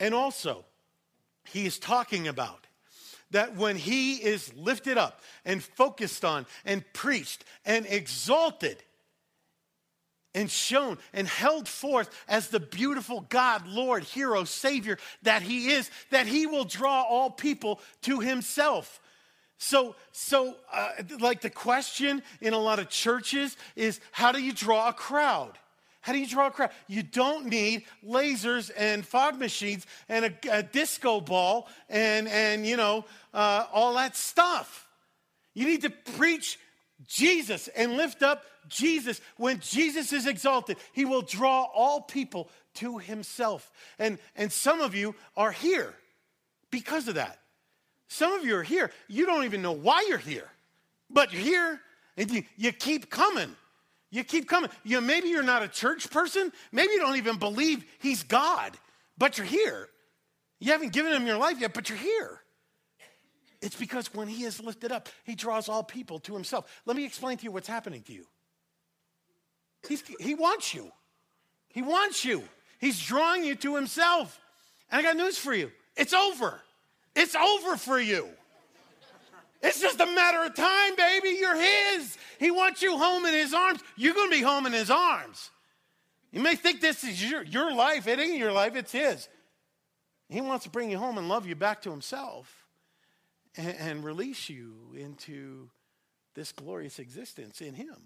And 0.00 0.14
also, 0.14 0.64
he 1.50 1.66
is 1.66 1.78
talking 1.78 2.28
about 2.28 2.66
that 3.30 3.56
when 3.56 3.76
he 3.76 4.14
is 4.14 4.52
lifted 4.54 4.98
up 4.98 5.20
and 5.44 5.62
focused 5.62 6.24
on 6.24 6.46
and 6.64 6.84
preached 6.92 7.44
and 7.64 7.86
exalted, 7.86 8.82
and 10.34 10.50
shown 10.50 10.98
and 11.12 11.28
held 11.28 11.68
forth 11.68 12.10
as 12.28 12.48
the 12.48 12.60
beautiful 12.60 13.20
God, 13.28 13.66
Lord, 13.66 14.02
hero, 14.02 14.44
Savior 14.44 14.98
that 15.22 15.42
He 15.42 15.70
is, 15.70 15.90
that 16.10 16.26
He 16.26 16.46
will 16.46 16.64
draw 16.64 17.02
all 17.02 17.30
people 17.30 17.80
to 18.02 18.20
Himself. 18.20 19.00
So, 19.58 19.94
so 20.12 20.56
uh, 20.72 20.90
like 21.20 21.40
the 21.40 21.50
question 21.50 22.22
in 22.40 22.52
a 22.52 22.58
lot 22.58 22.80
of 22.80 22.90
churches 22.90 23.56
is 23.76 24.00
how 24.10 24.32
do 24.32 24.42
you 24.42 24.52
draw 24.52 24.88
a 24.88 24.92
crowd? 24.92 25.52
How 26.04 26.12
do 26.12 26.18
you 26.18 26.26
draw 26.26 26.48
a 26.48 26.50
crowd? 26.50 26.68
You 26.86 27.02
don't 27.02 27.46
need 27.46 27.86
lasers 28.06 28.70
and 28.76 29.06
fog 29.06 29.38
machines 29.38 29.86
and 30.06 30.26
a, 30.26 30.58
a 30.58 30.62
disco 30.62 31.18
ball 31.18 31.66
and, 31.88 32.28
and 32.28 32.66
you 32.66 32.76
know, 32.76 33.06
uh, 33.32 33.64
all 33.72 33.94
that 33.94 34.14
stuff. 34.14 34.86
You 35.54 35.64
need 35.64 35.80
to 35.80 35.88
preach 35.88 36.58
Jesus 37.08 37.68
and 37.68 37.96
lift 37.96 38.22
up 38.22 38.44
Jesus. 38.68 39.22
When 39.38 39.60
Jesus 39.60 40.12
is 40.12 40.26
exalted, 40.26 40.76
he 40.92 41.06
will 41.06 41.22
draw 41.22 41.62
all 41.74 42.02
people 42.02 42.50
to 42.74 42.98
himself. 42.98 43.72
And, 43.98 44.18
and 44.36 44.52
some 44.52 44.82
of 44.82 44.94
you 44.94 45.14
are 45.38 45.52
here 45.52 45.94
because 46.70 47.08
of 47.08 47.14
that. 47.14 47.38
Some 48.08 48.32
of 48.32 48.44
you 48.44 48.56
are 48.56 48.62
here. 48.62 48.90
You 49.08 49.24
don't 49.24 49.44
even 49.44 49.62
know 49.62 49.72
why 49.72 50.04
you're 50.06 50.18
here, 50.18 50.50
but 51.08 51.32
you're 51.32 51.40
here 51.40 51.80
and 52.18 52.30
you, 52.30 52.42
you 52.58 52.72
keep 52.72 53.08
coming. 53.08 53.56
You 54.14 54.22
keep 54.22 54.48
coming. 54.48 54.70
You, 54.84 55.00
maybe 55.00 55.28
you're 55.28 55.42
not 55.42 55.64
a 55.64 55.68
church 55.68 56.08
person. 56.08 56.52
Maybe 56.70 56.92
you 56.92 57.00
don't 57.00 57.16
even 57.16 57.36
believe 57.36 57.84
he's 57.98 58.22
God, 58.22 58.70
but 59.18 59.36
you're 59.38 59.46
here. 59.46 59.88
You 60.60 60.70
haven't 60.70 60.92
given 60.92 61.12
him 61.12 61.26
your 61.26 61.36
life 61.36 61.60
yet, 61.60 61.74
but 61.74 61.88
you're 61.88 61.98
here. 61.98 62.40
It's 63.60 63.74
because 63.74 64.14
when 64.14 64.28
he 64.28 64.44
is 64.44 64.60
lifted 64.60 64.92
up, 64.92 65.08
he 65.24 65.34
draws 65.34 65.68
all 65.68 65.82
people 65.82 66.20
to 66.20 66.32
himself. 66.32 66.80
Let 66.86 66.96
me 66.96 67.04
explain 67.04 67.38
to 67.38 67.44
you 67.44 67.50
what's 67.50 67.66
happening 67.66 68.02
to 68.02 68.12
you. 68.12 68.24
He's, 69.88 70.04
he 70.20 70.36
wants 70.36 70.72
you. 70.72 70.92
He 71.70 71.82
wants 71.82 72.24
you. 72.24 72.44
He's 72.78 73.04
drawing 73.04 73.42
you 73.42 73.56
to 73.56 73.74
himself. 73.74 74.38
And 74.92 75.00
I 75.00 75.02
got 75.02 75.16
news 75.16 75.38
for 75.38 75.52
you 75.52 75.72
it's 75.96 76.14
over. 76.14 76.60
It's 77.16 77.34
over 77.34 77.76
for 77.76 77.98
you. 77.98 78.28
It's 79.64 79.80
just 79.80 79.98
a 79.98 80.06
matter 80.06 80.44
of 80.44 80.54
time, 80.54 80.94
baby. 80.94 81.36
You're 81.40 81.56
his. 81.56 82.16
He 82.38 82.50
wants 82.50 82.82
you 82.82 82.98
home 82.98 83.24
in 83.26 83.34
his 83.34 83.52
arms. 83.52 83.80
You're 83.96 84.14
going 84.14 84.30
to 84.30 84.36
be 84.36 84.42
home 84.42 84.66
in 84.66 84.72
his 84.72 84.90
arms. 84.90 85.50
You 86.30 86.40
may 86.40 86.54
think 86.54 86.80
this 86.80 87.02
is 87.02 87.28
your, 87.28 87.42
your 87.42 87.74
life. 87.74 88.06
It 88.06 88.18
ain't 88.18 88.38
your 88.38 88.52
life, 88.52 88.76
it's 88.76 88.92
his. 88.92 89.28
He 90.28 90.40
wants 90.40 90.64
to 90.64 90.70
bring 90.70 90.90
you 90.90 90.98
home 90.98 91.18
and 91.18 91.28
love 91.28 91.46
you 91.46 91.54
back 91.54 91.82
to 91.82 91.90
himself 91.90 92.64
and, 93.56 93.74
and 93.78 94.04
release 94.04 94.48
you 94.48 94.74
into 94.96 95.70
this 96.34 96.52
glorious 96.52 96.98
existence 96.98 97.60
in 97.60 97.74
Him 97.74 97.96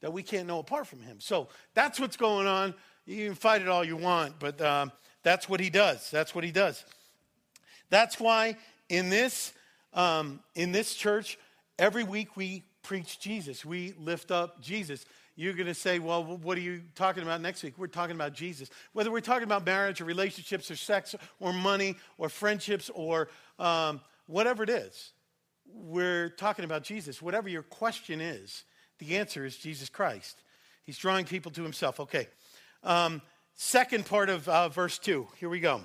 that 0.00 0.12
we 0.12 0.22
can't 0.22 0.46
know 0.46 0.58
apart 0.58 0.86
from 0.86 1.00
Him. 1.00 1.20
So 1.20 1.48
that's 1.74 1.98
what's 1.98 2.16
going 2.16 2.46
on. 2.46 2.74
You 3.06 3.26
can 3.26 3.34
fight 3.34 3.62
it 3.62 3.68
all 3.68 3.84
you 3.84 3.96
want, 3.96 4.38
but 4.38 4.60
um, 4.60 4.92
that's 5.22 5.48
what 5.48 5.60
He 5.60 5.70
does. 5.70 6.10
That's 6.10 6.34
what 6.34 6.44
He 6.44 6.52
does. 6.52 6.84
That's 7.90 8.20
why 8.20 8.56
in 8.88 9.08
this 9.08 9.52
um, 9.94 10.40
in 10.54 10.72
this 10.72 10.94
church, 10.94 11.38
every 11.78 12.04
week 12.04 12.36
we 12.36 12.64
preach 12.82 13.18
Jesus. 13.18 13.64
We 13.64 13.94
lift 13.98 14.30
up 14.30 14.60
Jesus. 14.60 15.04
You're 15.36 15.54
going 15.54 15.66
to 15.66 15.74
say, 15.74 15.98
well, 15.98 16.24
what 16.24 16.56
are 16.56 16.60
you 16.60 16.82
talking 16.94 17.22
about 17.22 17.40
next 17.40 17.62
week? 17.62 17.74
We're 17.76 17.88
talking 17.88 18.14
about 18.14 18.34
Jesus. 18.34 18.70
Whether 18.92 19.10
we're 19.10 19.20
talking 19.20 19.44
about 19.44 19.66
marriage 19.66 20.00
or 20.00 20.04
relationships 20.04 20.70
or 20.70 20.76
sex 20.76 21.14
or 21.40 21.52
money 21.52 21.96
or 22.18 22.28
friendships 22.28 22.90
or 22.94 23.28
um, 23.58 24.00
whatever 24.26 24.62
it 24.62 24.70
is, 24.70 25.12
we're 25.66 26.28
talking 26.28 26.64
about 26.64 26.84
Jesus. 26.84 27.20
Whatever 27.20 27.48
your 27.48 27.62
question 27.62 28.20
is, 28.20 28.64
the 28.98 29.16
answer 29.16 29.44
is 29.44 29.56
Jesus 29.56 29.88
Christ. 29.88 30.40
He's 30.84 30.98
drawing 30.98 31.24
people 31.24 31.50
to 31.52 31.62
himself. 31.62 31.98
Okay. 31.98 32.28
Um, 32.84 33.22
second 33.54 34.06
part 34.06 34.28
of 34.28 34.48
uh, 34.48 34.68
verse 34.68 34.98
2. 34.98 35.26
Here 35.38 35.48
we 35.48 35.58
go. 35.58 35.80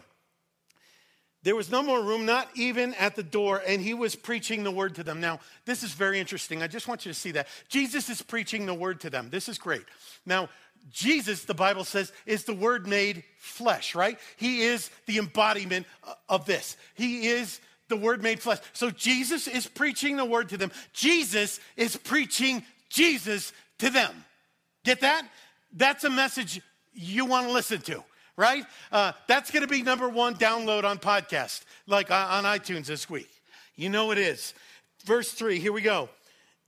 There 1.44 1.56
was 1.56 1.72
no 1.72 1.82
more 1.82 2.04
room, 2.04 2.26
not 2.26 2.50
even 2.56 2.94
at 2.96 3.16
the 3.16 3.24
door, 3.24 3.62
and 3.66 3.82
he 3.82 3.94
was 3.94 4.16
preaching 4.16 4.64
the 4.64 4.72
word 4.72 4.96
to 4.96 5.04
them. 5.04 5.22
Now, 5.22 5.40
this 5.66 5.84
is 5.84 5.94
very 5.94 6.20
interesting. 6.20 6.62
I 6.62 6.68
just 6.68 6.88
want 6.88 7.06
you 7.06 7.14
to 7.14 7.18
see 7.18 7.32
that. 7.32 7.48
Jesus 7.70 8.10
is 8.10 8.22
preaching 8.22 8.66
the 8.66 8.74
word 8.74 9.00
to 9.02 9.10
them. 9.10 9.30
This 9.30 9.48
is 9.48 9.58
great. 9.58 9.86
Now, 10.26 10.50
Jesus, 10.92 11.46
the 11.46 11.54
Bible 11.54 11.84
says, 11.86 12.12
is 12.26 12.44
the 12.44 12.54
word 12.54 12.88
made 12.88 13.24
flesh, 13.38 13.96
right? 13.96 14.20
He 14.38 14.62
is 14.64 14.90
the 15.06 15.18
embodiment 15.18 15.86
of 16.28 16.46
this. 16.46 16.76
He 16.96 17.28
is 17.28 17.62
the 17.88 17.98
word 17.98 18.22
made 18.22 18.42
flesh. 18.42 18.60
So 18.74 18.90
Jesus 18.92 19.48
is 19.48 19.68
preaching 19.68 20.18
the 20.18 20.26
word 20.26 20.50
to 20.50 20.58
them. 20.58 20.72
Jesus 20.94 21.60
is 21.76 21.96
preaching 21.98 22.64
Jesus 22.90 23.54
to 23.80 23.90
them. 23.90 24.26
Get 24.84 25.02
that? 25.02 25.28
That's 25.74 26.04
a 26.04 26.10
message 26.10 26.62
you 26.94 27.26
want 27.26 27.48
to 27.48 27.54
listen 27.54 27.82
to, 27.82 28.04
right? 28.40 28.66
Uh, 28.90 29.12
that's 29.28 29.52
going 29.52 29.64
to 29.64 29.68
be 29.68 29.84
number 29.84 30.08
one 30.08 30.34
download 30.34 30.86
on 30.86 30.98
podcast, 30.98 31.66
like 31.88 32.10
uh, 32.10 32.28
on 32.32 32.46
iTunes 32.46 32.86
this 32.86 33.10
week. 33.10 33.30
You 33.76 33.90
know 33.90 34.12
it 34.12 34.18
is. 34.18 34.54
Verse 35.04 35.34
three, 35.34 35.60
here 35.60 35.74
we 35.74 35.82
go. 35.82 36.08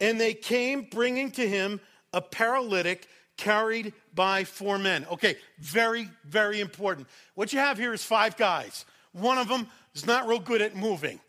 And 0.02 0.20
they 0.20 0.34
came 0.34 0.88
bringing 0.92 1.32
to 1.32 1.48
him 1.48 1.80
a 2.12 2.20
paralytic 2.22 3.08
carried 3.38 3.94
by 4.14 4.44
four 4.44 4.78
men. 4.78 5.06
Okay, 5.14 5.38
very, 5.60 6.10
very 6.26 6.60
important. 6.60 7.08
What 7.36 7.54
you 7.54 7.60
have 7.60 7.78
here 7.78 7.94
is 7.94 8.04
five 8.04 8.36
guys. 8.36 8.86
One 9.14 9.38
of 9.38 9.48
them 9.48 9.68
is 9.96 10.06
not 10.06 10.28
real 10.28 10.40
good 10.40 10.62
at 10.62 10.76
moving. 10.76 11.22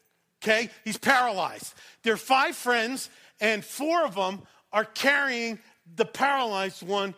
Okay? 0.42 0.70
He's 0.84 0.99
paralyzed. 0.99 1.72
There 2.02 2.14
are 2.14 2.16
five 2.16 2.56
friends, 2.56 3.11
and 3.40 3.64
four 3.64 4.04
of 4.04 4.16
them 4.16 4.42
are 4.72 4.84
carrying 4.84 5.61
the 5.94 6.04
paralyzed 6.04 6.82
one 6.82 7.14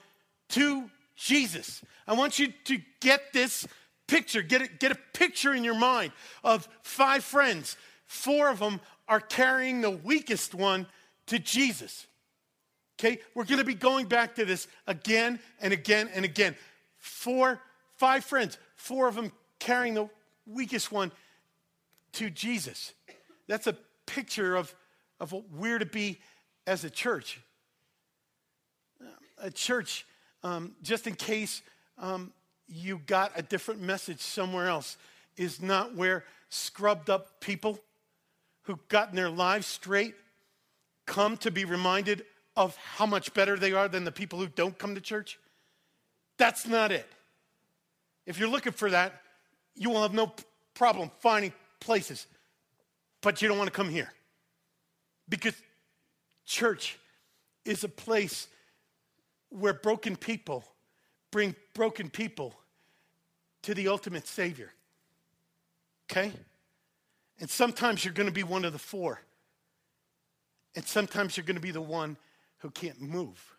to 0.51 0.91
Jesus. 1.17 1.83
I 2.07 2.15
want 2.15 2.39
you 2.39 2.53
to 2.65 2.79
get 3.01 3.33
this 3.33 3.67
picture, 4.07 4.43
get 4.43 4.63
a, 4.63 4.69
get 4.69 4.93
a 4.93 4.99
picture 5.13 5.55
in 5.55 5.65
your 5.65 5.79
mind 5.79 6.13
of 6.43 6.69
five 6.83 7.25
friends. 7.25 7.77
Four 8.07 8.51
of 8.51 8.59
them 8.59 8.81
are 9.09 9.21
carrying 9.21 9.81
the 9.81 9.91
weakest 9.91 10.55
one 10.55 10.87
to 11.27 11.39
Jesus. 11.39 12.07
Okay? 12.99 13.21
We're 13.35 13.45
going 13.45 13.59
to 13.59 13.65
be 13.65 13.75
going 13.75 14.07
back 14.07 14.37
to 14.37 14.45
this 14.45 14.69
again 14.87 15.41
and 15.61 15.73
again 15.73 16.11
and 16.15 16.25
again. 16.25 16.57
Four, 16.99 17.61
five 17.97 18.25
friends, 18.25 18.59
four 18.77 19.09
of 19.09 19.15
them 19.15 19.33
carrying 19.59 19.95
the 19.95 20.09
weakest 20.47 20.93
one 20.93 21.13
to 22.13 22.31
Jesus. 22.31 22.93
That's 23.47 23.67
a 23.67 23.77
picture 24.07 24.57
of, 24.57 24.75
of 25.21 25.33
what 25.33 25.45
we're 25.51 25.79
to 25.79 25.87
be 25.87 26.21
as 26.67 26.85
a 26.85 26.91
church. 26.91 27.41
A 29.39 29.51
church, 29.51 30.07
um, 30.45 30.77
just 30.83 31.09
in 31.09 31.15
case 31.15 31.63
um, 31.99 32.33
you 32.69 33.01
got 33.07 33.33
a 33.35 33.43
different 33.43 33.81
message 33.81 34.21
somewhere 34.21 34.69
else, 34.69 34.97
is 35.37 35.61
not 35.61 35.97
where 35.97 36.25
scrubbed 36.49 37.11
up 37.11 37.41
people 37.41 37.81
who've 38.63 38.87
gotten 38.87 39.17
their 39.17 39.29
lives 39.29 39.67
straight 39.67 40.15
come 41.07 41.37
to 41.39 41.51
be 41.51 41.65
reminded 41.65 42.25
of 42.57 42.77
how 42.77 43.05
much 43.05 43.35
better 43.35 43.57
they 43.57 43.73
are 43.73 43.89
than 43.89 44.05
the 44.05 44.13
people 44.13 44.39
who 44.39 44.47
don't 44.47 44.79
come 44.79 44.95
to 44.95 45.01
church. 45.01 45.41
That's 46.39 46.69
not 46.69 46.93
it. 46.93 47.09
If 48.27 48.39
you're 48.39 48.49
looking 48.49 48.73
for 48.73 48.91
that, 48.91 49.21
you 49.75 49.91
will 49.91 50.03
have 50.03 50.15
no 50.15 50.33
problem 50.75 51.11
finding 51.19 51.53
places 51.81 52.29
but 53.25 53.41
you 53.41 53.49
don't 53.49 53.57
want 53.57 53.69
to 53.69 53.77
come 53.77 53.89
here. 53.89 54.13
Because 55.29 55.55
church 56.45 56.99
is 57.65 57.83
a 57.83 57.89
place 57.89 58.47
where 59.55 59.73
broken 59.73 60.17
people 60.17 60.65
bring 61.31 61.55
broken 61.75 62.11
people 62.11 62.55
to 63.63 63.75
the 63.75 63.89
ultimate 63.89 64.27
Savior. 64.27 64.71
Okay? 66.11 66.33
And 67.41 67.49
sometimes 67.49 68.05
you're 68.05 68.15
going 68.15 68.29
to 68.29 68.33
be 68.33 68.43
one 68.43 68.65
of 68.65 68.73
the 68.73 68.79
four. 68.79 69.21
And 70.77 70.85
sometimes 70.85 71.37
you're 71.37 71.47
going 71.47 71.57
to 71.57 71.63
be 71.63 71.71
the 71.71 71.81
one 71.81 72.17
who 72.59 72.71
can't 72.71 73.01
move 73.01 73.57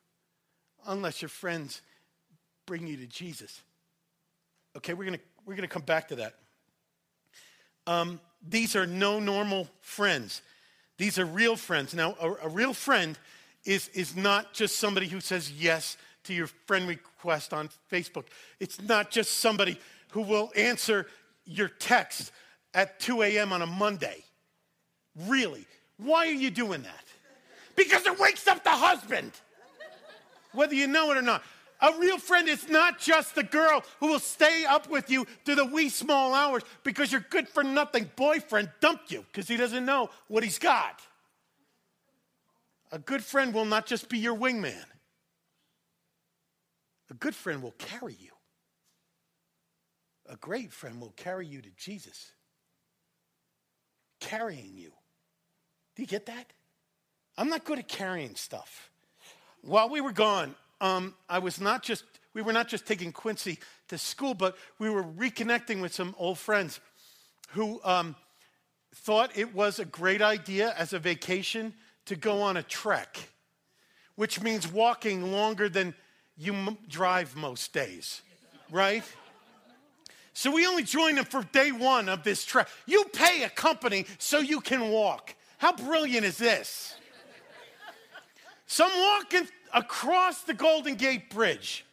unless 0.86 1.22
your 1.22 1.30
friends 1.30 1.82
bring 2.66 2.88
you 2.88 2.98
to 2.98 3.08
Jesus. 3.08 3.62
Okay, 4.78 4.94
we're 4.94 5.06
going 5.06 5.18
to, 5.18 5.24
we're 5.46 5.56
going 5.56 5.68
to 5.68 5.74
come 5.74 5.82
back 5.82 6.10
to 6.10 6.16
that. 6.18 6.36
Um, 7.88 8.20
these 8.48 8.76
are 8.76 8.86
no 8.86 9.20
normal 9.20 9.70
friends. 9.80 10.42
These 10.98 11.20
are 11.20 11.26
real 11.26 11.56
friends. 11.56 11.94
Now, 11.94 12.16
a, 12.22 12.48
a 12.48 12.50
real 12.50 12.74
friend 12.74 13.18
is, 13.66 13.90
is 13.90 14.16
not 14.16 14.54
just 14.54 14.78
somebody 14.78 15.08
who 15.08 15.20
says 15.20 15.52
yes 15.52 15.98
to 16.26 16.34
your 16.34 16.48
friend 16.48 16.88
request 16.88 17.54
on 17.54 17.70
Facebook. 17.92 18.26
It's 18.60 18.82
not 18.82 19.12
just 19.12 19.40
somebody 19.40 19.80
who 20.10 20.22
will 20.22 20.52
answer 20.56 21.08
your 21.46 21.68
text 21.68 22.32
at 22.74 23.00
2 23.00 23.24
a.m. 23.24 23.54
on 23.54 23.62
a 23.62 23.66
Monday. 23.66 24.24
Really? 25.28 25.66
Why 25.98 26.28
are 26.28 26.32
you 26.32 26.50
doing 26.50 26.84
that? 26.84 27.04
Because 27.76 28.06
it 28.06 28.20
wakes 28.20 28.48
up 28.48 28.64
the 28.64 28.70
husband, 28.70 29.32
whether 30.54 30.76
you 30.76 30.88
know 30.88 31.12
it 31.12 31.18
or 31.18 31.22
not. 31.22 31.44
A 31.82 31.92
real 32.00 32.18
friend 32.18 32.48
is 32.48 32.70
not 32.70 33.00
just 33.00 33.36
the 33.36 33.44
girl 33.44 33.84
who 34.00 34.08
will 34.08 34.20
stay 34.20 34.66
up 34.66 34.90
with 34.90 35.10
you 35.10 35.28
through 35.44 35.56
the 35.56 35.66
wee 35.66 35.90
small 35.90 36.34
hours 36.34 36.64
because 36.84 37.12
your 37.12 37.26
good 37.30 37.50
for 37.50 37.64
nothing 37.64 38.10
boyfriend 38.16 38.72
dumped 38.80 39.12
you 39.12 39.26
because 39.32 39.48
he 39.48 39.58
doesn't 39.58 39.86
know 39.86 40.10
what 40.28 40.44
he's 40.44 40.58
got. 40.58 41.02
A 42.96 43.00
good 43.00 43.22
friend 43.22 43.54
will 43.54 43.66
not 43.66 43.86
just 43.86 44.08
be 44.08 44.18
your 44.18 44.38
wingman, 44.38 44.86
a 47.12 47.14
good 47.14 47.36
friend 47.36 47.62
will 47.62 47.76
carry 47.78 48.16
you. 48.18 48.32
A 50.28 50.38
great 50.38 50.72
friend 50.72 51.02
will 51.02 51.14
carry 51.18 51.46
you 51.46 51.62
to 51.62 51.70
Jesus. 51.78 52.32
Carrying 54.22 54.72
you. 54.74 54.94
Do 55.96 56.04
you 56.04 56.08
get 56.08 56.28
that? 56.28 56.54
I'm 57.38 57.50
not 57.50 57.66
good 57.66 57.80
at 57.80 57.90
carrying 57.90 58.36
stuff. 58.36 58.90
While 59.62 59.90
we 59.90 60.00
were 60.00 60.14
gone, 60.14 60.56
um, 60.80 61.16
I 61.28 61.40
was 61.40 61.60
not 61.60 61.84
just, 61.84 62.06
we 62.34 62.42
were 62.42 62.54
not 62.54 62.70
just 62.70 62.88
taking 62.88 63.12
Quincy 63.12 63.60
to 63.90 63.98
school, 63.98 64.34
but 64.34 64.56
we 64.80 64.90
were 64.90 65.04
reconnecting 65.04 65.82
with 65.82 65.94
some 65.94 66.16
old 66.18 66.40
friends 66.40 66.80
who 67.50 67.82
um, 67.84 68.16
thought 68.96 69.38
it 69.38 69.54
was 69.54 69.80
a 69.80 69.86
great 69.86 70.22
idea 70.22 70.74
as 70.78 70.94
a 70.94 70.98
vacation 70.98 71.74
to 72.06 72.16
go 72.16 72.42
on 72.42 72.58
a 72.58 72.64
trek, 72.64 73.18
which 74.16 74.42
means 74.42 74.68
walking 74.68 75.32
longer 75.32 75.70
than 75.70 75.94
you 76.38 76.54
m- 76.54 76.78
drive 76.88 77.36
most 77.36 77.74
days, 77.74 78.22
right? 78.72 79.04
So 80.34 80.52
we 80.52 80.68
only 80.68 80.84
joined 80.84 81.18
them 81.18 81.26
for 81.26 81.44
day 81.44 81.72
one 81.72 82.10
of 82.10 82.24
this 82.24 82.44
trek. 82.44 82.68
You 82.86 83.06
pay 83.14 83.44
a 83.44 83.50
company 83.50 84.06
so 84.18 84.40
you 84.40 84.60
can 84.60 84.90
walk. 84.90 85.34
How 85.58 85.74
brilliant 85.74 86.26
is 86.26 86.38
this? 86.38 86.96
So 88.68 88.86
I'm 88.86 89.00
walking 89.00 89.48
across 89.74 90.42
the 90.44 90.54
Golden 90.54 90.96
Gate 90.96 91.30
Bridge. 91.30 91.86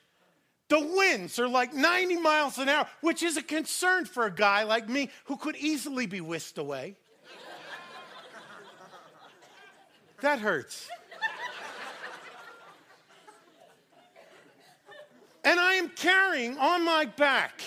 The 0.69 0.81
winds 0.81 1.39
are 1.39 1.49
like 1.49 1.75
90 1.75 2.17
miles 2.17 2.59
an 2.59 2.69
hour, 2.69 2.89
which 3.03 3.23
is 3.23 3.37
a 3.37 3.43
concern 3.43 4.07
for 4.07 4.25
a 4.25 4.31
guy 4.31 4.63
like 4.63 4.89
me 4.89 5.11
who 5.27 5.37
could 5.37 5.55
easily 5.57 6.07
be 6.07 6.21
whisked 6.21 6.59
away. 6.59 6.97
That 10.23 10.39
hurts. 10.39 10.89
And 15.45 15.59
I 15.59 15.75
am 15.75 15.89
carrying 15.89 16.57
on 16.59 16.85
my 16.85 17.05
back 17.05 17.61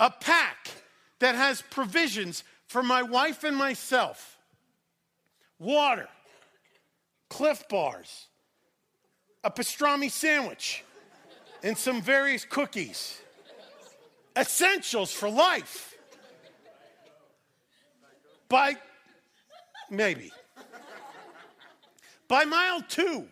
a 0.00 0.10
pack 0.10 0.70
that 1.18 1.34
has 1.34 1.62
provisions 1.62 2.42
for 2.66 2.82
my 2.82 3.02
wife 3.02 3.44
and 3.44 3.56
myself 3.56 4.38
water, 5.58 6.08
Clif 7.28 7.68
bars, 7.68 8.26
a 9.42 9.50
pastrami 9.50 10.10
sandwich, 10.10 10.82
and 11.62 11.76
some 11.76 12.00
various 12.00 12.44
cookies. 12.44 13.20
Essentials 14.36 15.12
for 15.12 15.28
life. 15.28 15.94
By 18.48 18.76
maybe. 19.90 20.32
By 22.28 22.44
mile 22.44 22.82
two 22.82 23.26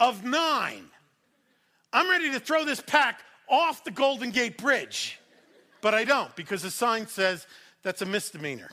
of 0.00 0.24
nine, 0.24 0.84
I'm 1.92 2.10
ready 2.10 2.30
to 2.32 2.40
throw 2.40 2.64
this 2.64 2.80
pack 2.80 3.20
off 3.48 3.84
the 3.84 3.90
Golden 3.90 4.30
Gate 4.30 4.58
Bridge. 4.58 5.18
But 5.80 5.94
I 5.94 6.04
don't 6.04 6.34
because 6.34 6.62
the 6.62 6.70
sign 6.70 7.06
says 7.06 7.46
that's 7.82 8.02
a 8.02 8.06
misdemeanor. 8.06 8.70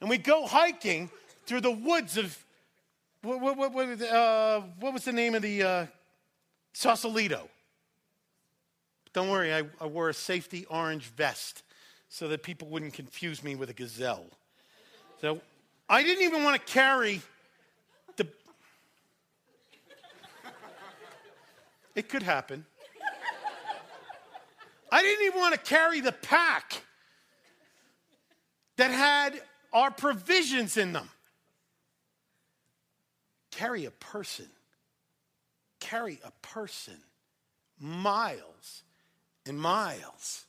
and 0.00 0.08
we 0.08 0.16
go 0.16 0.46
hiking 0.46 1.10
through 1.46 1.60
the 1.60 1.70
woods 1.70 2.16
of 2.16 2.36
what, 3.22 3.40
what, 3.40 3.72
what, 3.74 4.02
uh, 4.02 4.62
what 4.78 4.94
was 4.94 5.04
the 5.04 5.12
name 5.12 5.34
of 5.34 5.42
the 5.42 5.62
uh, 5.62 5.86
Sausalito? 6.72 7.48
Don't 9.12 9.28
worry, 9.28 9.52
I, 9.52 9.64
I 9.80 9.86
wore 9.86 10.08
a 10.08 10.14
safety 10.14 10.64
orange 10.70 11.04
vest 11.04 11.62
so 12.08 12.28
that 12.28 12.42
people 12.42 12.68
wouldn't 12.68 12.94
confuse 12.94 13.44
me 13.44 13.56
with 13.56 13.68
a 13.68 13.74
gazelle. 13.74 14.26
So 15.20 15.40
I 15.90 16.04
didn't 16.04 16.22
even 16.22 16.44
want 16.44 16.54
to 16.54 16.72
carry 16.72 17.20
the. 18.16 18.28
It 21.96 22.08
could 22.08 22.22
happen. 22.22 22.64
I 24.92 25.02
didn't 25.02 25.26
even 25.26 25.40
want 25.40 25.54
to 25.54 25.60
carry 25.60 26.00
the 26.00 26.12
pack 26.12 26.84
that 28.76 28.92
had 28.92 29.40
our 29.72 29.90
provisions 29.90 30.76
in 30.76 30.92
them 30.92 31.08
carry 33.50 33.84
a 33.84 33.90
person, 33.90 34.46
carry 35.80 36.20
a 36.24 36.30
person 36.40 36.94
miles 37.80 38.84
and 39.44 39.58
miles 39.58 40.46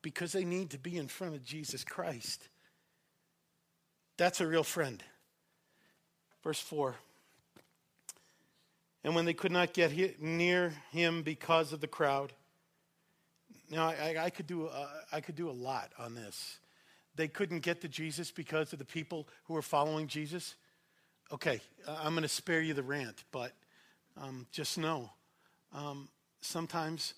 because 0.00 0.32
they 0.32 0.44
need 0.44 0.70
to 0.70 0.78
be 0.78 0.96
in 0.96 1.06
front 1.06 1.34
of 1.34 1.44
Jesus 1.44 1.84
Christ. 1.84 2.48
That's 4.18 4.40
a 4.42 4.46
real 4.46 4.64
friend. 4.64 5.02
Verse 6.44 6.60
4. 6.60 6.94
And 9.04 9.14
when 9.14 9.24
they 9.24 9.32
could 9.32 9.52
not 9.52 9.72
get 9.72 10.20
near 10.20 10.74
him 10.90 11.22
because 11.22 11.72
of 11.72 11.80
the 11.80 11.86
crowd, 11.86 12.32
now 13.70 13.86
I, 13.88 14.16
I 14.24 14.30
could 14.30 14.46
do 14.46 14.66
uh, 14.66 14.88
I 15.12 15.20
could 15.20 15.36
do 15.36 15.48
a 15.48 15.52
lot 15.52 15.92
on 15.98 16.14
this. 16.14 16.58
They 17.14 17.28
couldn't 17.28 17.60
get 17.60 17.80
to 17.82 17.88
Jesus 17.88 18.30
because 18.30 18.72
of 18.72 18.78
the 18.78 18.84
people 18.84 19.28
who 19.44 19.54
were 19.54 19.62
following 19.62 20.08
Jesus. 20.08 20.54
Okay, 21.32 21.60
I'm 21.86 22.12
going 22.12 22.22
to 22.22 22.28
spare 22.28 22.60
you 22.60 22.74
the 22.74 22.82
rant, 22.82 23.24
but 23.32 23.52
um, 24.16 24.46
just 24.50 24.78
know 24.78 25.10
um, 25.74 26.08
sometimes 26.40 27.14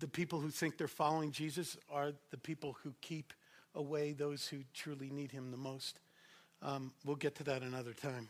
the 0.00 0.08
people 0.08 0.40
who 0.40 0.48
think 0.48 0.76
they're 0.76 0.88
following 0.88 1.30
Jesus 1.30 1.76
are 1.90 2.12
the 2.30 2.36
people 2.36 2.76
who 2.82 2.94
keep 3.00 3.32
away 3.74 4.12
those 4.12 4.46
who 4.46 4.58
truly 4.74 5.10
need 5.10 5.30
him 5.30 5.50
the 5.50 5.56
most. 5.56 5.98
Um, 6.62 6.92
we'll 7.04 7.16
get 7.16 7.34
to 7.36 7.44
that 7.44 7.62
another 7.62 7.92
time. 7.92 8.28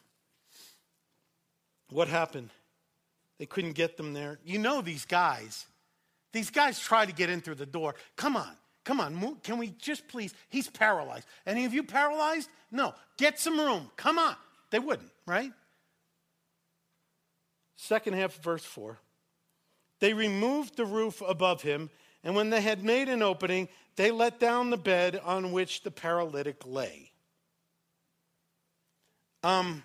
What 1.90 2.08
happened? 2.08 2.50
They 3.38 3.46
couldn't 3.46 3.72
get 3.72 3.96
them 3.96 4.14
there. 4.14 4.38
You 4.44 4.58
know 4.58 4.80
these 4.80 5.04
guys. 5.04 5.66
These 6.32 6.50
guys 6.50 6.78
try 6.78 7.04
to 7.04 7.12
get 7.12 7.28
in 7.28 7.40
through 7.40 7.56
the 7.56 7.66
door. 7.66 7.94
Come 8.16 8.36
on, 8.36 8.56
come 8.84 9.00
on. 9.00 9.36
Can 9.42 9.58
we 9.58 9.68
just 9.78 10.08
please? 10.08 10.34
He's 10.48 10.68
paralyzed. 10.68 11.26
Any 11.46 11.66
of 11.66 11.74
you 11.74 11.82
paralyzed? 11.82 12.48
No. 12.70 12.94
Get 13.18 13.38
some 13.38 13.58
room. 13.58 13.90
Come 13.96 14.18
on. 14.18 14.34
They 14.70 14.78
wouldn't, 14.78 15.10
right? 15.26 15.52
Second 17.76 18.14
half 18.14 18.38
of 18.38 18.44
verse 18.44 18.64
4. 18.64 18.98
They 20.00 20.14
removed 20.14 20.76
the 20.76 20.86
roof 20.86 21.22
above 21.26 21.62
him, 21.62 21.90
and 22.24 22.34
when 22.34 22.50
they 22.50 22.60
had 22.60 22.82
made 22.82 23.08
an 23.08 23.22
opening, 23.22 23.68
they 23.96 24.10
let 24.10 24.40
down 24.40 24.70
the 24.70 24.76
bed 24.76 25.20
on 25.22 25.52
which 25.52 25.82
the 25.82 25.90
paralytic 25.90 26.62
lay. 26.64 27.11
Um, 29.42 29.82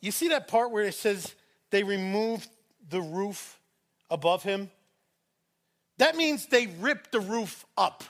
you 0.00 0.10
see 0.10 0.28
that 0.28 0.48
part 0.48 0.70
where 0.70 0.84
it 0.84 0.94
says 0.94 1.34
they 1.70 1.82
removed 1.82 2.48
the 2.88 3.00
roof 3.00 3.58
above 4.10 4.42
him? 4.42 4.70
That 5.98 6.16
means 6.16 6.46
they 6.46 6.66
ripped 6.66 7.12
the 7.12 7.20
roof 7.20 7.64
up. 7.76 8.04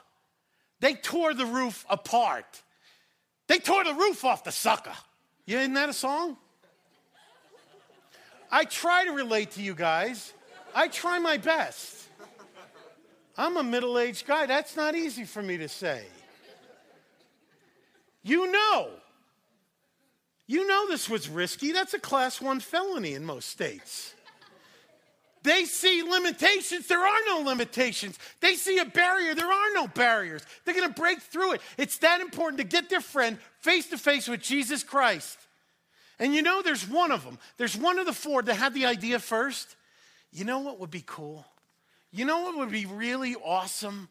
They 0.81 0.95
tore 0.95 1.35
the 1.35 1.47
roof 1.47 1.85
apart. 1.89 2.63
They 3.47 3.59
tore 3.59 3.83
the 3.85 3.95
roof 3.95 4.25
off 4.25 4.45
the 4.45 4.53
sucker. 4.53 4.93
Yeah, 5.47 5.61
isn't 5.61 5.75
that 5.75 5.89
a 5.89 5.95
song? 5.95 6.37
I 8.51 8.65
try 8.65 9.05
to 9.05 9.13
relate 9.13 9.53
to 9.53 9.63
you 9.63 9.75
guys. 9.75 10.33
I 10.75 10.89
try 10.89 11.19
my 11.19 11.39
best. 11.39 12.07
I'm 13.37 13.57
a 13.57 13.63
middle 13.63 13.99
aged 13.99 14.27
guy. 14.27 14.47
That's 14.47 14.77
not 14.77 14.95
easy 14.95 15.25
for 15.25 15.43
me 15.43 15.57
to 15.59 15.69
say. 15.69 16.05
You 18.23 18.51
know, 18.51 18.91
You 20.49 20.67
know 20.67 20.89
this 20.89 21.09
was 21.09 21.29
risky. 21.29 21.73
That's 21.73 21.95
a 21.95 21.99
class 21.99 22.41
one 22.41 22.59
felony 22.59 23.13
in 23.13 23.25
most 23.25 23.51
states. 23.51 24.15
They 25.43 25.67
see 25.67 26.03
limitations. 26.03 26.89
There 26.89 27.07
are 27.07 27.21
no 27.27 27.41
limitations. 27.41 28.19
They 28.41 28.55
see 28.55 28.79
a 28.79 28.85
barrier. 28.85 29.35
There 29.35 29.51
are 29.51 29.75
no 29.75 29.87
barriers. 29.87 30.43
They're 30.65 30.75
going 30.75 30.89
to 30.89 31.01
break 31.01 31.21
through 31.21 31.53
it. 31.53 31.61
It's 31.77 31.99
that 31.99 32.21
important 32.21 32.59
to 32.59 32.65
get 32.65 32.89
their 32.89 33.01
friend 33.01 33.39
face 33.61 33.89
to 33.91 33.99
face 33.99 34.27
with 34.27 34.41
Jesus 34.41 34.83
Christ. 34.83 35.39
And 36.19 36.35
you 36.35 36.43
know, 36.43 36.63
there's 36.63 36.89
one 36.89 37.13
of 37.13 37.25
them. 37.25 37.39
There's 37.59 37.77
one 37.77 37.99
of 37.99 38.07
the 38.07 38.13
four 38.13 38.43
that 38.43 38.55
had 38.55 38.75
the 38.75 38.87
idea 38.87 39.19
first. 39.21 39.77
You 40.33 40.45
know 40.45 40.61
what 40.61 40.81
would 40.81 40.91
be 40.91 41.05
cool? 41.07 41.47
You 42.11 42.25
know 42.25 42.41
what 42.41 42.57
would 42.57 42.71
be 42.71 42.87
really 42.87 43.37
awesome? 43.37 44.09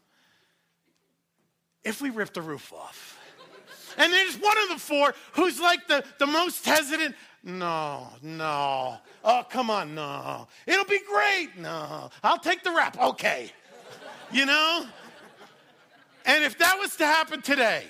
If 1.84 2.02
we 2.02 2.10
ripped 2.10 2.36
the 2.36 2.42
roof 2.42 2.72
off. 2.74 3.17
And 3.98 4.14
there's 4.14 4.36
one 4.36 4.58
of 4.64 4.70
the 4.70 4.80
four 4.80 5.14
who's 5.34 5.60
like 5.60 5.88
the, 5.88 6.04
the 6.20 6.28
most 6.28 6.66
hesitant. 6.66 7.16
No, 7.44 8.08
no. 8.22 8.98
Oh, 9.24 9.46
come 9.50 9.70
on, 9.70 9.96
no. 9.96 10.48
It'll 10.66 10.86
be 10.86 11.00
great. 11.10 11.58
No. 11.58 12.10
I'll 12.24 12.38
take 12.38 12.64
the 12.64 12.72
rap. 12.72 13.00
Okay. 13.00 13.52
You 14.32 14.46
know? 14.46 14.86
And 16.26 16.44
if 16.44 16.58
that 16.60 16.78
was 16.78 16.96
to 16.98 17.06
happen 17.06 17.42
today, 17.42 17.84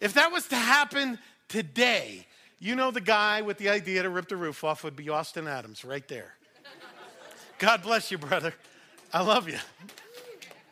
if 0.00 0.14
that 0.14 0.32
was 0.32 0.46
to 0.48 0.56
happen 0.56 1.18
today, 1.48 2.26
you 2.58 2.74
know 2.74 2.90
the 2.90 3.00
guy 3.00 3.42
with 3.42 3.58
the 3.58 3.68
idea 3.68 4.02
to 4.02 4.10
rip 4.10 4.28
the 4.28 4.36
roof 4.36 4.64
off 4.64 4.82
would 4.84 4.96
be 4.96 5.08
Austin 5.08 5.46
Adams 5.46 5.84
right 5.84 6.06
there. 6.08 6.34
God 7.58 7.82
bless 7.82 8.10
you, 8.10 8.18
brother. 8.18 8.52
I 9.12 9.22
love 9.22 9.48
you. 9.48 9.58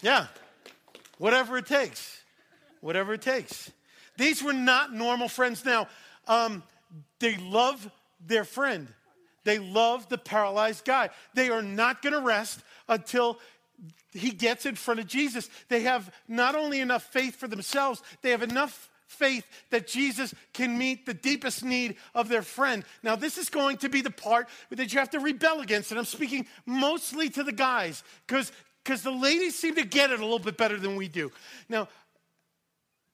Yeah. 0.03 0.27
Whatever 1.18 1.57
it 1.59 1.66
takes. 1.66 2.23
Whatever 2.81 3.14
it 3.14 3.23
takes. 3.23 3.70
These 4.16 4.42
were 4.42 4.53
not 4.53 4.92
normal 4.92 5.29
friends. 5.29 5.64
Now, 5.64 5.88
um, 6.27 6.62
they 7.18 7.37
love 7.37 7.90
their 8.27 8.44
friend. 8.44 8.88
They 9.44 9.59
love 9.59 10.09
the 10.09 10.18
paralyzed 10.18 10.85
guy. 10.85 11.11
They 11.35 11.50
are 11.50 11.62
not 11.62 12.03
going 12.03 12.14
to 12.14 12.20
rest 12.20 12.61
until 12.88 13.38
he 14.12 14.31
gets 14.31 14.64
in 14.64 14.77
front 14.77 15.00
of 15.00 15.07
Jesus. 15.07 15.50
They 15.68 15.83
have 15.83 16.12
not 16.29 16.55
only 16.55 16.81
enough 16.81 17.03
faith 17.03 17.37
for 17.37 17.48
themselves, 17.48 18.03
they 18.22 18.31
have 18.31 18.42
enough 18.42 18.88
faith 19.07 19.46
that 19.70 19.87
Jesus 19.87 20.35
can 20.53 20.79
meet 20.79 21.05
the 21.05 21.14
deepest 21.14 21.64
need 21.64 21.96
of 22.14 22.29
their 22.29 22.42
friend. 22.42 22.85
Now, 23.03 23.16
this 23.16 23.38
is 23.38 23.48
going 23.48 23.77
to 23.79 23.88
be 23.88 24.00
the 24.00 24.11
part 24.11 24.48
that 24.70 24.92
you 24.92 24.98
have 24.98 25.11
to 25.11 25.20
rebel 25.20 25.61
against. 25.61 25.90
And 25.90 25.98
I'm 25.98 26.07
speaking 26.07 26.46
mostly 26.66 27.29
to 27.31 27.42
the 27.42 27.53
guys 27.53 28.03
because 28.27 28.50
because 28.83 29.03
the 29.03 29.11
ladies 29.11 29.59
seem 29.59 29.77
to 29.77 29.85
get 29.85 30.11
it 30.11 30.20
a 30.20 30.22
little 30.22 30.38
bit 30.38 30.59
better 30.59 30.77
than 30.77 30.96
we 30.96 31.09
do. 31.09 31.33
Now, 31.70 31.88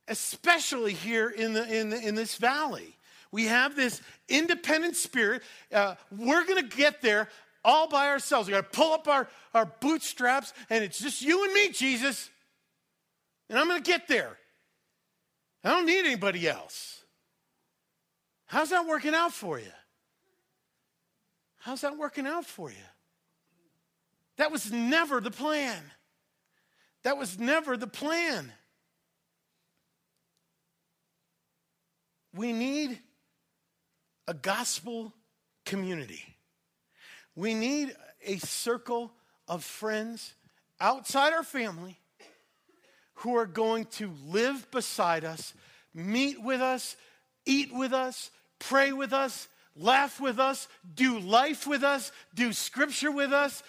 especially 0.09 0.93
here 0.93 1.29
in, 1.29 1.53
the, 1.53 1.65
in, 1.73 1.91
the, 1.91 2.01
in 2.01 2.15
this 2.15 2.37
valley, 2.37 2.97
we 3.33 3.47
have 3.47 3.77
this 3.77 4.01
independent 4.29 4.97
spirit. 4.97 5.43
Uh, 5.73 5.95
we're 6.17 6.45
going 6.45 6.69
to 6.69 6.77
get 6.77 7.01
there 7.01 7.29
all 7.65 7.89
by 7.89 8.09
ourselves. 8.09 8.49
We 8.49 8.53
got 8.53 8.73
to 8.73 8.77
pull 8.77 8.93
up 8.93 9.07
our, 9.07 9.29
our 9.55 9.67
bootstraps, 9.67 10.53
and 10.69 10.83
it's 10.83 10.99
just 10.99 11.23
you 11.23 11.45
and 11.45 11.53
me, 11.53 11.71
Jesus. 11.71 12.29
And 13.49 13.59
I'm 13.59 13.69
going 13.69 13.83
to 13.83 13.89
get 13.89 14.09
there. 14.09 14.37
I 15.63 15.71
don't 15.71 15.87
need 15.87 16.05
anybody 16.05 16.49
else. 16.49 17.05
How's 18.47 18.71
that 18.71 18.87
working 18.87 19.15
out 19.15 19.33
for 19.33 19.59
you? 19.59 19.73
How's 21.59 21.83
that 21.83 21.97
working 21.99 22.27
out 22.27 22.47
for 22.47 22.71
you? 22.71 22.77
That 24.39 24.51
was 24.51 24.73
never 24.73 25.21
the 25.21 25.31
plan. 25.31 25.83
That 27.03 27.19
was 27.19 27.39
never 27.39 27.77
the 27.77 27.87
plan. 27.87 28.53
We 32.35 32.53
need 32.53 32.99
a 34.29 34.35
gospel 34.35 35.13
community. 35.67 36.23
We 37.35 37.55
need 37.55 37.95
a 38.25 38.37
circle 38.39 39.13
of 39.49 39.65
friends 39.65 40.35
outside 40.81 41.33
our 41.33 41.43
family 41.43 41.99
who 43.15 43.37
are 43.37 43.47
going 43.47 43.85
to 43.85 44.13
live 44.27 44.71
beside 44.71 45.25
us, 45.25 45.53
meet 45.95 46.43
with 46.43 46.61
us, 46.61 46.97
eat 47.45 47.73
with 47.73 47.93
us, 47.93 48.31
pray 48.59 48.93
with 48.93 49.13
us, 49.13 49.49
laugh 49.77 50.21
with 50.21 50.39
us, 50.39 50.69
do 50.95 51.19
life 51.19 51.67
with 51.67 51.83
us, 51.83 52.13
do 52.35 52.53
scripture 52.53 53.11
with 53.11 53.33
us, 53.33 53.63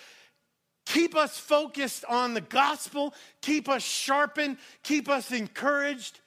keep 0.86 1.16
us 1.16 1.38
focused 1.38 2.06
on 2.06 2.34
the 2.34 2.42
gospel, 2.42 3.14
keep 3.42 3.68
us 3.68 3.84
sharpened, 3.84 4.58
keep 4.84 5.10
us 5.10 5.32
encouraged, 5.32 6.20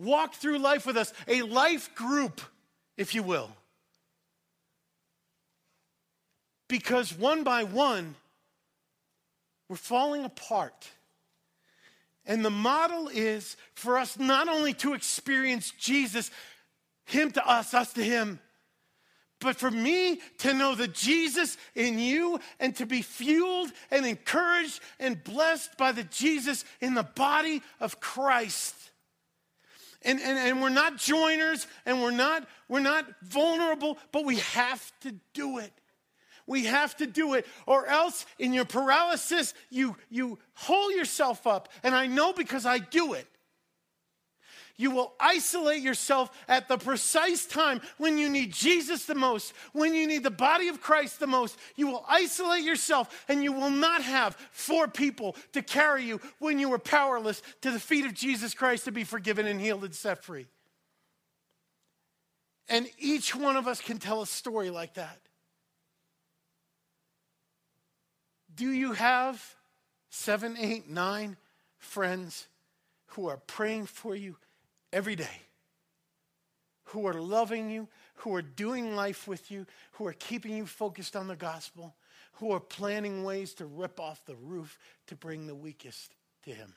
walk 0.00 0.34
through 0.34 0.58
life 0.58 0.86
with 0.86 0.96
us, 0.96 1.12
a 1.28 1.42
life 1.42 1.94
group, 1.94 2.40
if 2.96 3.14
you 3.14 3.22
will. 3.22 3.50
Because 6.68 7.12
one 7.16 7.44
by 7.44 7.64
one, 7.64 8.14
we're 9.68 9.76
falling 9.76 10.24
apart. 10.24 10.88
And 12.26 12.44
the 12.44 12.50
model 12.50 13.08
is 13.08 13.56
for 13.74 13.98
us 13.98 14.18
not 14.18 14.48
only 14.48 14.72
to 14.74 14.94
experience 14.94 15.72
Jesus, 15.78 16.30
Him 17.06 17.30
to 17.32 17.48
us, 17.48 17.74
us 17.74 17.92
to 17.94 18.02
Him, 18.04 18.38
but 19.40 19.56
for 19.56 19.70
me 19.70 20.20
to 20.38 20.52
know 20.52 20.74
the 20.74 20.86
Jesus 20.86 21.56
in 21.74 21.98
you 21.98 22.38
and 22.60 22.76
to 22.76 22.84
be 22.84 23.00
fueled 23.00 23.72
and 23.90 24.04
encouraged 24.04 24.80
and 24.98 25.22
blessed 25.24 25.78
by 25.78 25.92
the 25.92 26.04
Jesus 26.04 26.64
in 26.80 26.94
the 26.94 27.02
body 27.02 27.62
of 27.80 28.00
Christ. 28.00 28.89
And, 30.02 30.18
and, 30.20 30.38
and 30.38 30.62
we're 30.62 30.70
not 30.70 30.96
joiners 30.96 31.66
and 31.84 32.00
we're 32.02 32.10
not, 32.10 32.46
we're 32.68 32.80
not 32.80 33.06
vulnerable, 33.22 33.98
but 34.12 34.24
we 34.24 34.36
have 34.36 34.92
to 35.00 35.14
do 35.34 35.58
it. 35.58 35.72
We 36.46 36.64
have 36.64 36.96
to 36.96 37.06
do 37.06 37.34
it, 37.34 37.46
or 37.64 37.86
else 37.86 38.26
in 38.38 38.52
your 38.52 38.64
paralysis, 38.64 39.54
you, 39.68 39.94
you 40.08 40.36
hold 40.54 40.94
yourself 40.94 41.46
up. 41.46 41.68
And 41.84 41.94
I 41.94 42.08
know 42.08 42.32
because 42.32 42.66
I 42.66 42.78
do 42.78 43.12
it. 43.12 43.28
You 44.80 44.92
will 44.92 45.12
isolate 45.20 45.82
yourself 45.82 46.30
at 46.48 46.66
the 46.66 46.78
precise 46.78 47.44
time 47.44 47.82
when 47.98 48.16
you 48.16 48.30
need 48.30 48.50
Jesus 48.50 49.04
the 49.04 49.14
most, 49.14 49.52
when 49.74 49.92
you 49.92 50.06
need 50.06 50.22
the 50.22 50.30
body 50.30 50.68
of 50.68 50.80
Christ 50.80 51.20
the 51.20 51.26
most. 51.26 51.58
You 51.76 51.88
will 51.88 52.02
isolate 52.08 52.64
yourself 52.64 53.26
and 53.28 53.44
you 53.44 53.52
will 53.52 53.68
not 53.68 54.00
have 54.00 54.36
four 54.52 54.88
people 54.88 55.36
to 55.52 55.60
carry 55.60 56.04
you 56.04 56.18
when 56.38 56.58
you 56.58 56.72
are 56.72 56.78
powerless 56.78 57.42
to 57.60 57.70
the 57.70 57.78
feet 57.78 58.06
of 58.06 58.14
Jesus 58.14 58.54
Christ 58.54 58.86
to 58.86 58.90
be 58.90 59.04
forgiven 59.04 59.46
and 59.46 59.60
healed 59.60 59.84
and 59.84 59.94
set 59.94 60.24
free. 60.24 60.46
And 62.66 62.88
each 62.98 63.36
one 63.36 63.56
of 63.56 63.68
us 63.68 63.82
can 63.82 63.98
tell 63.98 64.22
a 64.22 64.26
story 64.26 64.70
like 64.70 64.94
that. 64.94 65.18
Do 68.54 68.70
you 68.70 68.92
have 68.92 69.56
seven, 70.08 70.56
eight, 70.58 70.88
nine 70.88 71.36
friends 71.76 72.48
who 73.08 73.28
are 73.28 73.36
praying 73.36 73.84
for 73.84 74.16
you 74.16 74.36
every 74.92 75.16
day? 75.16 75.42
Who 76.84 77.06
are 77.06 77.14
loving 77.14 77.70
you, 77.70 77.88
who 78.16 78.34
are 78.34 78.42
doing 78.42 78.96
life 78.96 79.28
with 79.28 79.50
you, 79.50 79.66
who 79.92 80.06
are 80.06 80.12
keeping 80.12 80.56
you 80.56 80.66
focused 80.66 81.14
on 81.14 81.28
the 81.28 81.36
gospel, 81.36 81.94
who 82.34 82.52
are 82.52 82.60
planning 82.60 83.22
ways 83.22 83.54
to 83.54 83.66
rip 83.66 84.00
off 84.00 84.24
the 84.26 84.34
roof 84.36 84.78
to 85.06 85.14
bring 85.14 85.46
the 85.46 85.54
weakest 85.54 86.14
to 86.44 86.50
Him. 86.50 86.74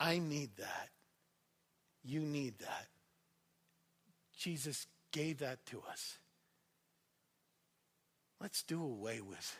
I 0.00 0.18
need 0.18 0.50
that. 0.56 0.88
You 2.04 2.20
need 2.20 2.58
that. 2.60 2.86
Jesus 4.36 4.86
gave 5.12 5.38
that 5.38 5.64
to 5.66 5.82
us. 5.90 6.18
Let's 8.40 8.62
do 8.62 8.82
away 8.82 9.20
with. 9.20 9.56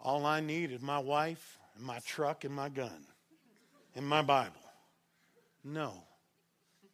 All 0.00 0.26
I 0.26 0.40
need 0.40 0.70
is 0.70 0.82
my 0.82 0.98
wife 0.98 1.58
and 1.74 1.84
my 1.84 1.98
truck 2.00 2.44
and 2.44 2.54
my 2.54 2.68
gun 2.68 3.06
and 3.98 4.06
my 4.06 4.22
Bible. 4.22 4.54
No. 5.64 5.92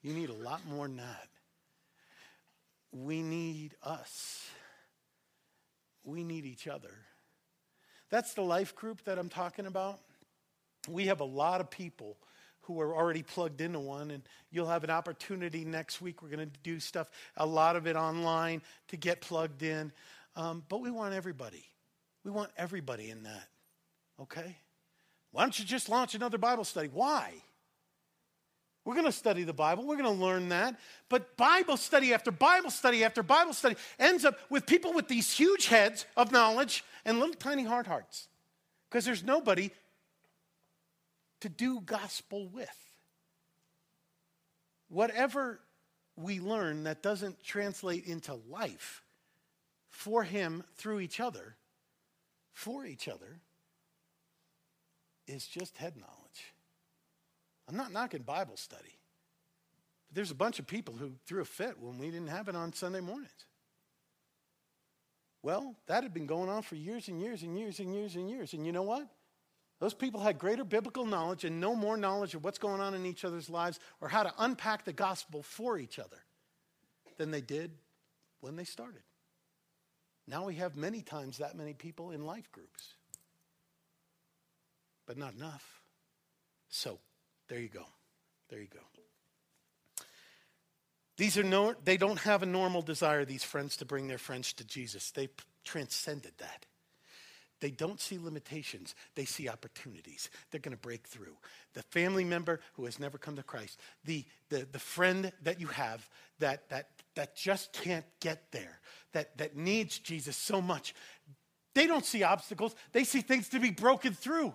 You 0.02 0.14
need 0.14 0.30
a 0.30 0.34
lot 0.34 0.66
more 0.66 0.88
than 0.88 0.96
that. 0.96 1.28
We 2.92 3.20
need 3.22 3.74
us. 3.82 4.42
We 6.02 6.24
need 6.24 6.46
each 6.46 6.66
other. 6.66 6.90
That's 8.08 8.32
the 8.32 8.40
life 8.42 8.74
group 8.74 9.04
that 9.04 9.18
I'm 9.18 9.28
talking 9.28 9.66
about. 9.66 10.00
We 10.88 11.06
have 11.06 11.20
a 11.20 11.26
lot 11.26 11.60
of 11.60 11.70
people 11.70 12.16
who 12.62 12.80
are 12.80 12.96
already 12.96 13.22
plugged 13.22 13.60
into 13.60 13.80
one, 13.80 14.10
and 14.10 14.22
you'll 14.50 14.68
have 14.68 14.82
an 14.82 14.90
opportunity 14.90 15.62
next 15.64 16.00
week. 16.00 16.22
We're 16.22 16.30
going 16.30 16.50
to 16.50 16.58
do 16.62 16.80
stuff, 16.80 17.10
a 17.36 17.44
lot 17.44 17.76
of 17.76 17.86
it 17.86 17.96
online, 17.96 18.62
to 18.88 18.96
get 18.96 19.20
plugged 19.20 19.62
in. 19.62 19.92
Um, 20.36 20.64
but 20.70 20.80
we 20.80 20.90
want 20.90 21.12
everybody. 21.12 21.66
We 22.24 22.30
want 22.30 22.50
everybody 22.56 23.10
in 23.10 23.24
that. 23.24 23.48
Okay? 24.22 24.56
Why 25.34 25.42
don't 25.42 25.58
you 25.58 25.64
just 25.64 25.88
launch 25.88 26.14
another 26.14 26.38
Bible 26.38 26.62
study? 26.62 26.88
Why? 26.92 27.32
We're 28.84 28.94
going 28.94 29.06
to 29.06 29.10
study 29.12 29.42
the 29.42 29.52
Bible. 29.52 29.84
We're 29.84 29.96
going 29.96 30.16
to 30.16 30.22
learn 30.24 30.50
that. 30.50 30.78
But 31.08 31.36
Bible 31.36 31.76
study 31.76 32.14
after 32.14 32.30
Bible 32.30 32.70
study 32.70 33.02
after 33.02 33.24
Bible 33.24 33.52
study 33.52 33.74
ends 33.98 34.24
up 34.24 34.38
with 34.48 34.64
people 34.64 34.92
with 34.92 35.08
these 35.08 35.32
huge 35.32 35.66
heads 35.66 36.06
of 36.16 36.30
knowledge 36.30 36.84
and 37.04 37.18
little 37.18 37.34
tiny 37.34 37.64
hard 37.64 37.88
hearts 37.88 38.28
because 38.88 39.04
there's 39.04 39.24
nobody 39.24 39.72
to 41.40 41.48
do 41.48 41.80
gospel 41.80 42.46
with. 42.46 42.94
Whatever 44.88 45.58
we 46.14 46.38
learn 46.38 46.84
that 46.84 47.02
doesn't 47.02 47.42
translate 47.42 48.06
into 48.06 48.38
life 48.48 49.02
for 49.88 50.22
him 50.22 50.62
through 50.76 51.00
each 51.00 51.18
other, 51.18 51.56
for 52.52 52.86
each 52.86 53.08
other, 53.08 53.40
is 55.26 55.46
just 55.46 55.76
head 55.76 55.96
knowledge. 55.96 56.54
I'm 57.68 57.76
not 57.76 57.92
knocking 57.92 58.22
Bible 58.22 58.56
study. 58.56 58.98
But 60.08 60.16
there's 60.16 60.30
a 60.30 60.34
bunch 60.34 60.58
of 60.58 60.66
people 60.66 60.94
who 60.94 61.12
threw 61.26 61.40
a 61.40 61.46
fit 61.46 61.80
when 61.80 61.98
we 61.98 62.06
didn't 62.10 62.28
have 62.28 62.48
it 62.48 62.56
on 62.56 62.72
Sunday 62.72 63.00
mornings. 63.00 63.46
Well, 65.42 65.76
that 65.86 66.02
had 66.02 66.14
been 66.14 66.26
going 66.26 66.48
on 66.48 66.62
for 66.62 66.74
years 66.74 67.08
and 67.08 67.20
years 67.20 67.42
and 67.42 67.58
years 67.58 67.78
and 67.78 67.94
years 67.94 68.16
and 68.16 68.30
years. 68.30 68.54
And 68.54 68.64
you 68.64 68.72
know 68.72 68.82
what? 68.82 69.06
Those 69.80 69.92
people 69.92 70.20
had 70.20 70.38
greater 70.38 70.64
biblical 70.64 71.04
knowledge 71.04 71.44
and 71.44 71.60
no 71.60 71.74
more 71.74 71.96
knowledge 71.96 72.34
of 72.34 72.44
what's 72.44 72.58
going 72.58 72.80
on 72.80 72.94
in 72.94 73.04
each 73.04 73.24
other's 73.24 73.50
lives 73.50 73.78
or 74.00 74.08
how 74.08 74.22
to 74.22 74.32
unpack 74.38 74.84
the 74.84 74.92
gospel 74.92 75.42
for 75.42 75.78
each 75.78 75.98
other 75.98 76.16
than 77.18 77.30
they 77.30 77.42
did 77.42 77.72
when 78.40 78.56
they 78.56 78.64
started. 78.64 79.02
Now 80.26 80.46
we 80.46 80.54
have 80.54 80.76
many 80.76 81.02
times 81.02 81.38
that 81.38 81.56
many 81.56 81.74
people 81.74 82.12
in 82.12 82.24
life 82.24 82.50
groups, 82.50 82.94
but 85.06 85.16
not 85.16 85.34
enough. 85.34 85.80
So 86.68 86.98
there 87.48 87.60
you 87.60 87.68
go. 87.68 87.86
There 88.48 88.60
you 88.60 88.68
go. 88.72 88.80
These 91.16 91.38
are 91.38 91.44
no, 91.44 91.74
they 91.84 91.96
don't 91.96 92.18
have 92.20 92.42
a 92.42 92.46
normal 92.46 92.82
desire, 92.82 93.24
these 93.24 93.44
friends, 93.44 93.76
to 93.76 93.84
bring 93.84 94.08
their 94.08 94.18
friends 94.18 94.52
to 94.54 94.64
Jesus. 94.64 95.12
They 95.12 95.28
transcended 95.64 96.32
that. 96.38 96.66
They 97.60 97.70
don't 97.70 98.00
see 98.00 98.18
limitations, 98.18 98.94
they 99.14 99.24
see 99.24 99.48
opportunities. 99.48 100.28
They're 100.50 100.60
going 100.60 100.76
to 100.76 100.80
break 100.82 101.06
through. 101.06 101.36
The 101.72 101.82
family 101.82 102.24
member 102.24 102.60
who 102.74 102.84
has 102.84 102.98
never 102.98 103.16
come 103.16 103.36
to 103.36 103.42
Christ, 103.42 103.80
the, 104.04 104.24
the, 104.50 104.66
the 104.70 104.78
friend 104.78 105.32
that 105.42 105.60
you 105.60 105.68
have 105.68 106.06
that, 106.40 106.68
that, 106.68 106.88
that 107.14 107.36
just 107.36 107.72
can't 107.72 108.04
get 108.20 108.50
there, 108.50 108.80
that, 109.12 109.38
that 109.38 109.56
needs 109.56 109.98
Jesus 109.98 110.36
so 110.36 110.60
much, 110.60 110.94
they 111.74 111.86
don't 111.86 112.04
see 112.04 112.22
obstacles, 112.22 112.74
they 112.92 113.04
see 113.04 113.20
things 113.20 113.48
to 113.50 113.60
be 113.60 113.70
broken 113.70 114.12
through. 114.12 114.54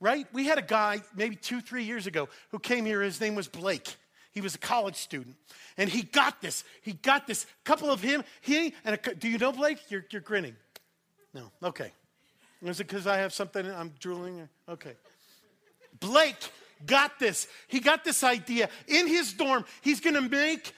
Right? 0.00 0.26
We 0.32 0.46
had 0.46 0.58
a 0.58 0.62
guy 0.62 1.02
maybe 1.14 1.36
two, 1.36 1.60
three 1.60 1.84
years 1.84 2.06
ago 2.06 2.28
who 2.50 2.58
came 2.58 2.86
here. 2.86 3.02
His 3.02 3.20
name 3.20 3.34
was 3.34 3.48
Blake. 3.48 3.96
He 4.32 4.40
was 4.40 4.54
a 4.54 4.58
college 4.58 4.96
student. 4.96 5.36
And 5.76 5.90
he 5.90 6.02
got 6.02 6.40
this. 6.40 6.64
He 6.82 6.92
got 6.92 7.26
this. 7.26 7.44
A 7.44 7.64
couple 7.64 7.90
of 7.90 8.00
him, 8.00 8.24
he, 8.40 8.74
and 8.84 8.98
a, 9.02 9.14
do 9.14 9.28
you 9.28 9.38
know 9.38 9.52
Blake? 9.52 9.78
You're, 9.88 10.06
you're 10.10 10.22
grinning. 10.22 10.56
No. 11.34 11.50
Okay. 11.62 11.92
Is 12.62 12.80
it 12.80 12.86
because 12.86 13.06
I 13.06 13.18
have 13.18 13.32
something 13.32 13.66
I'm 13.66 13.92
drooling? 14.00 14.48
Okay. 14.68 14.94
Blake 15.98 16.36
got 16.86 17.18
this. 17.18 17.48
He 17.68 17.80
got 17.80 18.04
this 18.04 18.22
idea. 18.22 18.68
In 18.86 19.06
his 19.06 19.32
dorm, 19.32 19.64
he's 19.82 20.00
going 20.00 20.14
to 20.14 20.22
make 20.22 20.74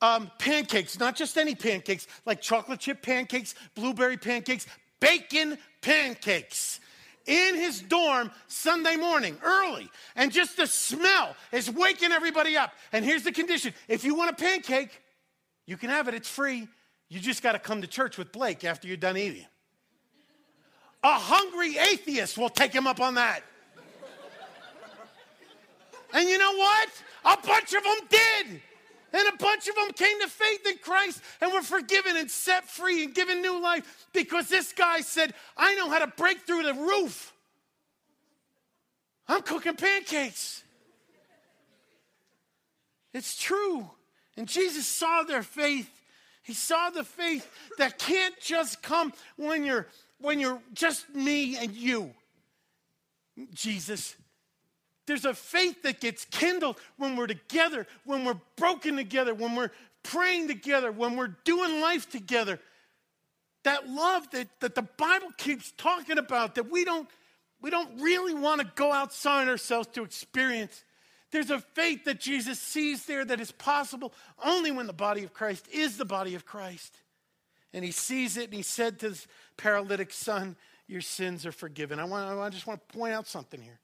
um, 0.00 0.30
pancakes, 0.38 0.98
not 0.98 1.16
just 1.16 1.36
any 1.38 1.54
pancakes, 1.54 2.06
like 2.26 2.40
chocolate 2.40 2.80
chip 2.80 3.02
pancakes, 3.02 3.54
blueberry 3.74 4.16
pancakes, 4.16 4.66
bacon 5.00 5.58
pancakes. 5.80 6.80
In 7.26 7.54
his 7.54 7.80
dorm 7.80 8.30
Sunday 8.48 8.96
morning, 8.96 9.38
early, 9.42 9.90
and 10.14 10.30
just 10.30 10.58
the 10.58 10.66
smell 10.66 11.34
is 11.52 11.70
waking 11.70 12.12
everybody 12.12 12.56
up. 12.56 12.74
And 12.92 13.04
here's 13.04 13.22
the 13.22 13.32
condition 13.32 13.72
if 13.88 14.04
you 14.04 14.14
want 14.14 14.30
a 14.30 14.34
pancake, 14.34 15.02
you 15.66 15.76
can 15.76 15.88
have 15.88 16.06
it, 16.08 16.14
it's 16.14 16.28
free. 16.28 16.68
You 17.08 17.20
just 17.20 17.42
got 17.42 17.52
to 17.52 17.58
come 17.58 17.80
to 17.80 17.86
church 17.86 18.18
with 18.18 18.32
Blake 18.32 18.64
after 18.64 18.88
you're 18.88 18.96
done 18.96 19.16
eating. 19.16 19.46
A 21.02 21.12
hungry 21.12 21.76
atheist 21.78 22.36
will 22.36 22.48
take 22.48 22.72
him 22.72 22.86
up 22.86 23.00
on 23.00 23.14
that. 23.14 23.42
And 26.12 26.28
you 26.28 26.38
know 26.38 26.54
what? 26.54 26.88
A 27.24 27.36
bunch 27.46 27.74
of 27.74 27.82
them 27.82 27.98
did. 28.08 28.60
And 29.14 29.28
a 29.28 29.36
bunch 29.36 29.68
of 29.68 29.76
them 29.76 29.92
came 29.92 30.20
to 30.22 30.26
faith 30.26 30.66
in 30.66 30.76
Christ 30.78 31.22
and 31.40 31.52
were 31.52 31.62
forgiven 31.62 32.16
and 32.16 32.28
set 32.28 32.68
free 32.68 33.04
and 33.04 33.14
given 33.14 33.40
new 33.40 33.62
life 33.62 34.08
because 34.12 34.48
this 34.48 34.72
guy 34.72 35.02
said, 35.02 35.34
I 35.56 35.76
know 35.76 35.88
how 35.88 36.00
to 36.00 36.08
break 36.08 36.40
through 36.40 36.64
the 36.64 36.74
roof. 36.74 37.32
I'm 39.28 39.42
cooking 39.42 39.76
pancakes. 39.76 40.64
It's 43.12 43.36
true. 43.40 43.88
And 44.36 44.48
Jesus 44.48 44.84
saw 44.84 45.22
their 45.22 45.44
faith. 45.44 45.88
He 46.42 46.52
saw 46.52 46.90
the 46.90 47.04
faith 47.04 47.48
that 47.78 48.00
can't 48.00 48.34
just 48.40 48.82
come 48.82 49.12
when 49.36 49.62
you're 49.62 49.86
when 50.18 50.40
you're 50.40 50.60
just 50.72 51.08
me 51.14 51.56
and 51.56 51.70
you, 51.72 52.12
Jesus. 53.52 54.16
There's 55.06 55.24
a 55.24 55.34
faith 55.34 55.82
that 55.82 56.00
gets 56.00 56.24
kindled 56.26 56.78
when 56.96 57.16
we're 57.16 57.26
together, 57.26 57.86
when 58.04 58.24
we're 58.24 58.40
broken 58.56 58.96
together, 58.96 59.34
when 59.34 59.54
we're 59.54 59.70
praying 60.02 60.48
together, 60.48 60.90
when 60.90 61.16
we're 61.16 61.36
doing 61.44 61.80
life 61.80 62.08
together. 62.08 62.58
That 63.64 63.88
love 63.88 64.30
that, 64.30 64.48
that 64.60 64.74
the 64.74 64.82
Bible 64.82 65.30
keeps 65.36 65.72
talking 65.76 66.18
about 66.18 66.54
that 66.54 66.70
we 66.70 66.84
don't, 66.84 67.08
we 67.60 67.70
don't 67.70 68.00
really 68.00 68.34
want 68.34 68.60
to 68.60 68.70
go 68.74 68.92
outside 68.92 69.48
ourselves 69.48 69.88
to 69.88 70.04
experience. 70.04 70.84
There's 71.30 71.50
a 71.50 71.60
faith 71.60 72.04
that 72.04 72.20
Jesus 72.20 72.60
sees 72.60 73.06
there 73.06 73.24
that 73.24 73.40
is 73.40 73.52
possible 73.52 74.12
only 74.44 74.70
when 74.70 74.86
the 74.86 74.92
body 74.92 75.24
of 75.24 75.32
Christ 75.32 75.66
is 75.72 75.96
the 75.96 76.04
body 76.04 76.34
of 76.34 76.46
Christ 76.46 76.96
and 77.74 77.84
he 77.84 77.90
sees 77.90 78.36
it 78.36 78.44
and 78.44 78.54
he 78.54 78.62
said 78.62 79.00
to 79.00 79.08
his 79.08 79.26
paralytic 79.56 80.12
son, 80.12 80.56
Your 80.86 81.00
sins 81.00 81.44
are 81.44 81.52
forgiven. 81.52 81.98
I, 81.98 82.04
want, 82.04 82.38
I 82.38 82.48
just 82.48 82.66
want 82.66 82.88
to 82.88 82.96
point 82.96 83.12
out 83.12 83.26
something 83.26 83.60
here. 83.60 83.80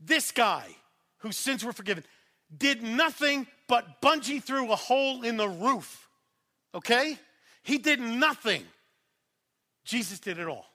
This 0.00 0.32
guy, 0.32 0.66
whose 1.18 1.36
sins 1.36 1.64
were 1.64 1.72
forgiven, 1.72 2.04
did 2.56 2.82
nothing 2.82 3.46
but 3.68 4.00
bungee 4.00 4.42
through 4.42 4.70
a 4.72 4.76
hole 4.76 5.22
in 5.22 5.36
the 5.36 5.48
roof. 5.48 6.08
Okay? 6.74 7.18
He 7.62 7.78
did 7.78 8.00
nothing. 8.00 8.62
Jesus 9.84 10.18
did 10.18 10.38
it 10.38 10.46
all. 10.46 10.66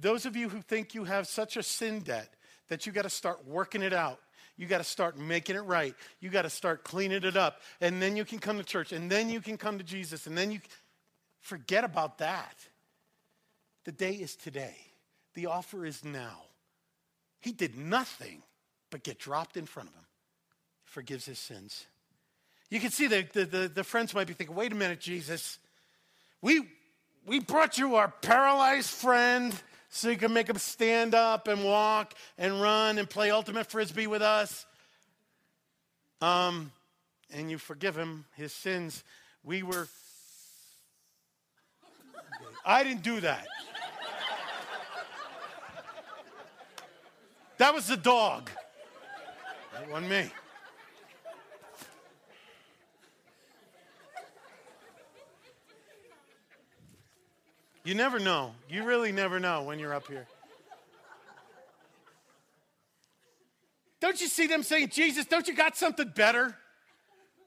Those 0.00 0.26
of 0.26 0.36
you 0.36 0.48
who 0.48 0.60
think 0.60 0.94
you 0.94 1.04
have 1.04 1.26
such 1.26 1.56
a 1.56 1.62
sin 1.62 2.00
debt 2.00 2.32
that 2.68 2.86
you 2.86 2.92
got 2.92 3.02
to 3.02 3.10
start 3.10 3.46
working 3.46 3.82
it 3.82 3.92
out, 3.92 4.20
you 4.56 4.66
got 4.66 4.78
to 4.78 4.84
start 4.84 5.16
making 5.16 5.56
it 5.56 5.60
right. 5.60 5.94
You 6.20 6.30
got 6.30 6.42
to 6.42 6.50
start 6.50 6.82
cleaning 6.82 7.22
it 7.22 7.36
up. 7.36 7.60
And 7.80 8.02
then 8.02 8.16
you 8.16 8.24
can 8.24 8.40
come 8.40 8.58
to 8.58 8.64
church. 8.64 8.92
And 8.92 9.10
then 9.10 9.30
you 9.30 9.40
can 9.40 9.56
come 9.56 9.78
to 9.78 9.84
Jesus. 9.84 10.26
And 10.26 10.36
then 10.36 10.50
you 10.50 10.60
forget 11.40 11.84
about 11.84 12.18
that. 12.18 12.56
The 13.84 13.92
day 13.92 14.14
is 14.14 14.34
today. 14.34 14.76
The 15.34 15.46
offer 15.46 15.86
is 15.86 16.04
now. 16.04 16.42
He 17.40 17.52
did 17.52 17.76
nothing 17.76 18.42
but 18.90 19.02
get 19.02 19.18
dropped 19.18 19.56
in 19.56 19.66
front 19.66 19.88
of 19.88 19.94
him. 19.94 20.04
Forgives 20.84 21.26
his 21.26 21.38
sins. 21.38 21.86
You 22.70 22.80
can 22.80 22.90
see 22.90 23.06
the, 23.06 23.26
the, 23.32 23.44
the, 23.44 23.68
the 23.68 23.84
friends 23.84 24.14
might 24.14 24.26
be 24.26 24.34
thinking, 24.34 24.56
wait 24.56 24.72
a 24.72 24.74
minute, 24.74 25.00
Jesus. 25.00 25.58
We, 26.42 26.68
we 27.26 27.40
brought 27.40 27.78
you 27.78 27.96
our 27.96 28.08
paralyzed 28.08 28.90
friend 28.90 29.54
so 29.90 30.10
you 30.10 30.16
can 30.16 30.32
make 30.32 30.48
him 30.48 30.58
stand 30.58 31.14
up 31.14 31.48
and 31.48 31.64
walk 31.64 32.14
and 32.36 32.60
run 32.60 32.98
and 32.98 33.08
play 33.08 33.30
ultimate 33.30 33.70
frisbee 33.70 34.06
with 34.06 34.22
us. 34.22 34.66
Um, 36.20 36.72
and 37.30 37.50
you 37.50 37.58
forgive 37.58 37.96
him 37.96 38.24
his 38.36 38.52
sins. 38.52 39.04
We 39.44 39.62
were. 39.62 39.88
I 42.64 42.82
didn't 42.82 43.02
do 43.02 43.20
that. 43.20 43.46
That 47.58 47.74
was 47.74 47.86
the 47.88 47.96
dog. 47.96 48.50
That 49.74 49.90
wasn't 49.90 50.10
me. 50.10 50.30
You 57.84 57.94
never 57.94 58.18
know. 58.18 58.52
You 58.68 58.84
really 58.84 59.12
never 59.12 59.40
know 59.40 59.62
when 59.62 59.78
you're 59.78 59.94
up 59.94 60.06
here. 60.08 60.26
Don't 64.00 64.20
you 64.20 64.28
see 64.28 64.46
them 64.46 64.62
saying, 64.62 64.90
Jesus, 64.90 65.26
don't 65.26 65.48
you 65.48 65.54
got 65.54 65.76
something 65.76 66.08
better? 66.14 66.56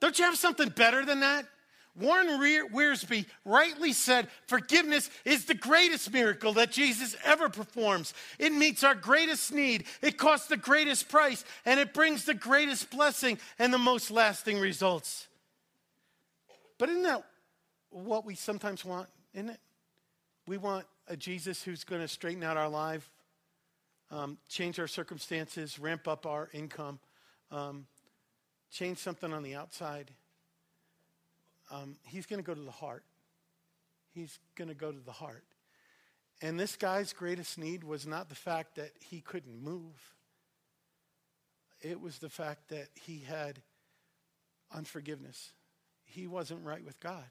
Don't 0.00 0.18
you 0.18 0.24
have 0.24 0.36
something 0.36 0.68
better 0.68 1.04
than 1.04 1.20
that? 1.20 1.46
Warren 1.94 2.28
Wiersbe 2.72 3.26
rightly 3.44 3.92
said, 3.92 4.28
Forgiveness 4.46 5.10
is 5.26 5.44
the 5.44 5.54
greatest 5.54 6.10
miracle 6.10 6.54
that 6.54 6.72
Jesus 6.72 7.14
ever 7.24 7.50
performs. 7.50 8.14
It 8.38 8.52
meets 8.52 8.82
our 8.82 8.94
greatest 8.94 9.52
need, 9.52 9.84
it 10.00 10.16
costs 10.16 10.46
the 10.46 10.56
greatest 10.56 11.10
price, 11.10 11.44
and 11.66 11.78
it 11.78 11.92
brings 11.92 12.24
the 12.24 12.34
greatest 12.34 12.90
blessing 12.90 13.38
and 13.58 13.74
the 13.74 13.78
most 13.78 14.10
lasting 14.10 14.58
results. 14.58 15.28
But 16.78 16.88
isn't 16.88 17.02
that 17.02 17.24
what 17.90 18.24
we 18.24 18.34
sometimes 18.34 18.84
want, 18.84 19.08
isn't 19.34 19.50
it? 19.50 19.60
We 20.46 20.56
want 20.56 20.86
a 21.08 21.16
Jesus 21.16 21.62
who's 21.62 21.84
going 21.84 22.00
to 22.00 22.08
straighten 22.08 22.42
out 22.42 22.56
our 22.56 22.68
life, 22.70 23.10
um, 24.10 24.38
change 24.48 24.80
our 24.80 24.88
circumstances, 24.88 25.78
ramp 25.78 26.08
up 26.08 26.24
our 26.24 26.48
income, 26.54 26.98
um, 27.50 27.86
change 28.70 28.96
something 28.96 29.32
on 29.32 29.42
the 29.42 29.54
outside. 29.54 30.10
Um, 31.72 31.96
he's 32.04 32.26
going 32.26 32.38
to 32.38 32.46
go 32.46 32.54
to 32.54 32.60
the 32.60 32.70
heart. 32.70 33.02
He's 34.14 34.38
going 34.56 34.68
to 34.68 34.74
go 34.74 34.92
to 34.92 35.00
the 35.00 35.12
heart. 35.12 35.44
And 36.42 36.60
this 36.60 36.76
guy's 36.76 37.12
greatest 37.12 37.56
need 37.56 37.82
was 37.82 38.06
not 38.06 38.28
the 38.28 38.34
fact 38.34 38.76
that 38.76 38.90
he 39.00 39.20
couldn't 39.20 39.62
move. 39.62 40.14
it 41.80 42.00
was 42.00 42.18
the 42.18 42.28
fact 42.28 42.68
that 42.68 42.88
he 42.94 43.20
had 43.20 43.60
unforgiveness. 44.72 45.52
He 46.04 46.28
wasn't 46.28 46.64
right 46.64 46.84
with 46.84 47.00
God. 47.00 47.24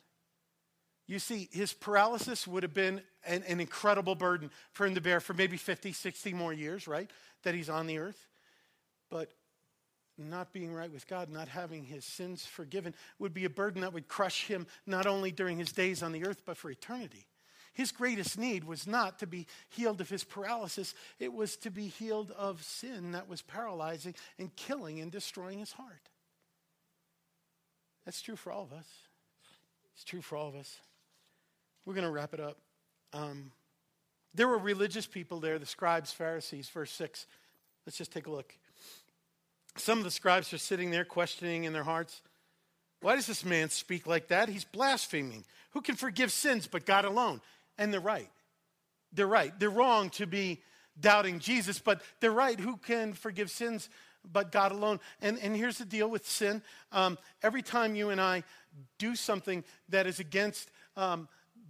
You 1.07 1.19
see, 1.19 1.49
his 1.51 1.73
paralysis 1.73 2.47
would 2.47 2.63
have 2.63 2.73
been 2.73 3.01
an, 3.25 3.43
an, 3.47 3.59
incredible 3.59 4.15
burden 4.15 4.49
for 4.71 4.85
him 4.85 4.95
to 4.95 5.01
bear 5.01 5.19
for 5.19 5.33
maybe 5.33 5.57
50, 5.57 5.93
60 5.93 6.33
more 6.33 6.53
years, 6.53 6.87
right? 6.87 7.09
That 7.43 7.55
he's 7.55 7.69
on 7.69 7.87
the 7.87 7.97
earth. 7.97 8.27
But 9.09 9.31
not 10.17 10.53
being 10.53 10.73
right 10.73 10.91
with 10.91 11.07
God, 11.07 11.29
not 11.29 11.47
having 11.47 11.83
his 11.83 12.05
sins 12.05 12.45
forgiven, 12.45 12.93
would 13.19 13.33
be 13.33 13.45
a 13.45 13.49
burden 13.49 13.81
that 13.81 13.93
would 13.93 14.07
crush 14.07 14.47
him 14.47 14.67
not 14.85 15.07
only 15.07 15.31
during 15.31 15.57
his 15.57 15.71
days 15.71 16.03
on 16.03 16.11
the 16.11 16.25
earth, 16.25 16.41
but 16.45 16.57
for 16.57 16.69
eternity. 16.69 17.27
His 17.73 17.91
greatest 17.91 18.37
need 18.37 18.65
was 18.65 18.85
not 18.85 19.19
to 19.19 19.27
be 19.27 19.47
healed 19.69 20.01
of 20.01 20.09
his 20.09 20.23
paralysis, 20.23 20.93
it 21.19 21.31
was 21.31 21.55
to 21.57 21.71
be 21.71 21.87
healed 21.87 22.31
of 22.31 22.63
sin 22.63 23.13
that 23.13 23.29
was 23.29 23.41
paralyzing 23.41 24.13
and 24.37 24.53
killing 24.55 24.99
and 24.99 25.11
destroying 25.11 25.59
his 25.59 25.71
heart. 25.71 26.09
That's 28.05 28.21
true 28.21 28.35
for 28.35 28.51
all 28.51 28.63
of 28.63 28.73
us. 28.73 28.87
It's 29.95 30.03
true 30.03 30.21
for 30.21 30.35
all 30.35 30.47
of 30.47 30.55
us. 30.55 30.79
We're 31.85 31.93
going 31.93 32.05
to 32.05 32.11
wrap 32.11 32.33
it 32.33 32.39
up. 32.39 32.57
Um, 33.13 33.51
there 34.33 34.47
were 34.47 34.57
religious 34.57 35.05
people 35.05 35.39
there, 35.39 35.59
the 35.59 35.65
scribes, 35.65 36.11
Pharisees, 36.11 36.69
verse 36.69 36.91
6. 36.91 37.25
Let's 37.85 37.97
just 37.97 38.11
take 38.11 38.27
a 38.27 38.31
look. 38.31 38.53
Some 39.77 39.97
of 39.97 40.03
the 40.03 40.11
scribes 40.11 40.53
are 40.53 40.57
sitting 40.57 40.91
there 40.91 41.05
questioning 41.05 41.63
in 41.63 41.73
their 41.73 41.83
hearts 41.83 42.21
why 43.01 43.15
does 43.15 43.25
this 43.25 43.43
man 43.43 43.69
speak 43.69 44.07
like 44.07 44.27
that? 44.27 44.47
He's 44.47 44.63
blaspheming. 44.63 45.43
Who 45.71 45.81
can 45.81 45.95
forgive 45.95 46.31
sins 46.31 46.67
but 46.67 46.85
God 46.85 47.03
alone? 47.03 47.41
And 47.77 47.91
they're 47.91 47.99
right. 47.99 48.29
They're 49.11 49.27
right. 49.27 49.57
They're 49.59 49.69
wrong 49.69 50.11
to 50.11 50.27
be 50.27 50.61
doubting 50.99 51.39
Jesus, 51.39 51.79
but 51.79 52.01
they're 52.19 52.31
right. 52.31 52.59
Who 52.59 52.77
can 52.77 53.13
forgive 53.13 53.49
sins 53.49 53.89
but 54.31 54.51
God 54.51 54.71
alone? 54.71 54.99
And, 55.19 55.39
and 55.39 55.55
here's 55.55 55.79
the 55.79 55.85
deal 55.85 56.09
with 56.09 56.27
sin 56.27 56.61
um, 56.91 57.17
every 57.41 57.63
time 57.63 57.95
you 57.95 58.11
and 58.11 58.21
I 58.21 58.43
do 58.99 59.15
something 59.15 59.63
that 59.89 60.05
is 60.05 60.19
against 60.19 60.69
um, 60.95 61.27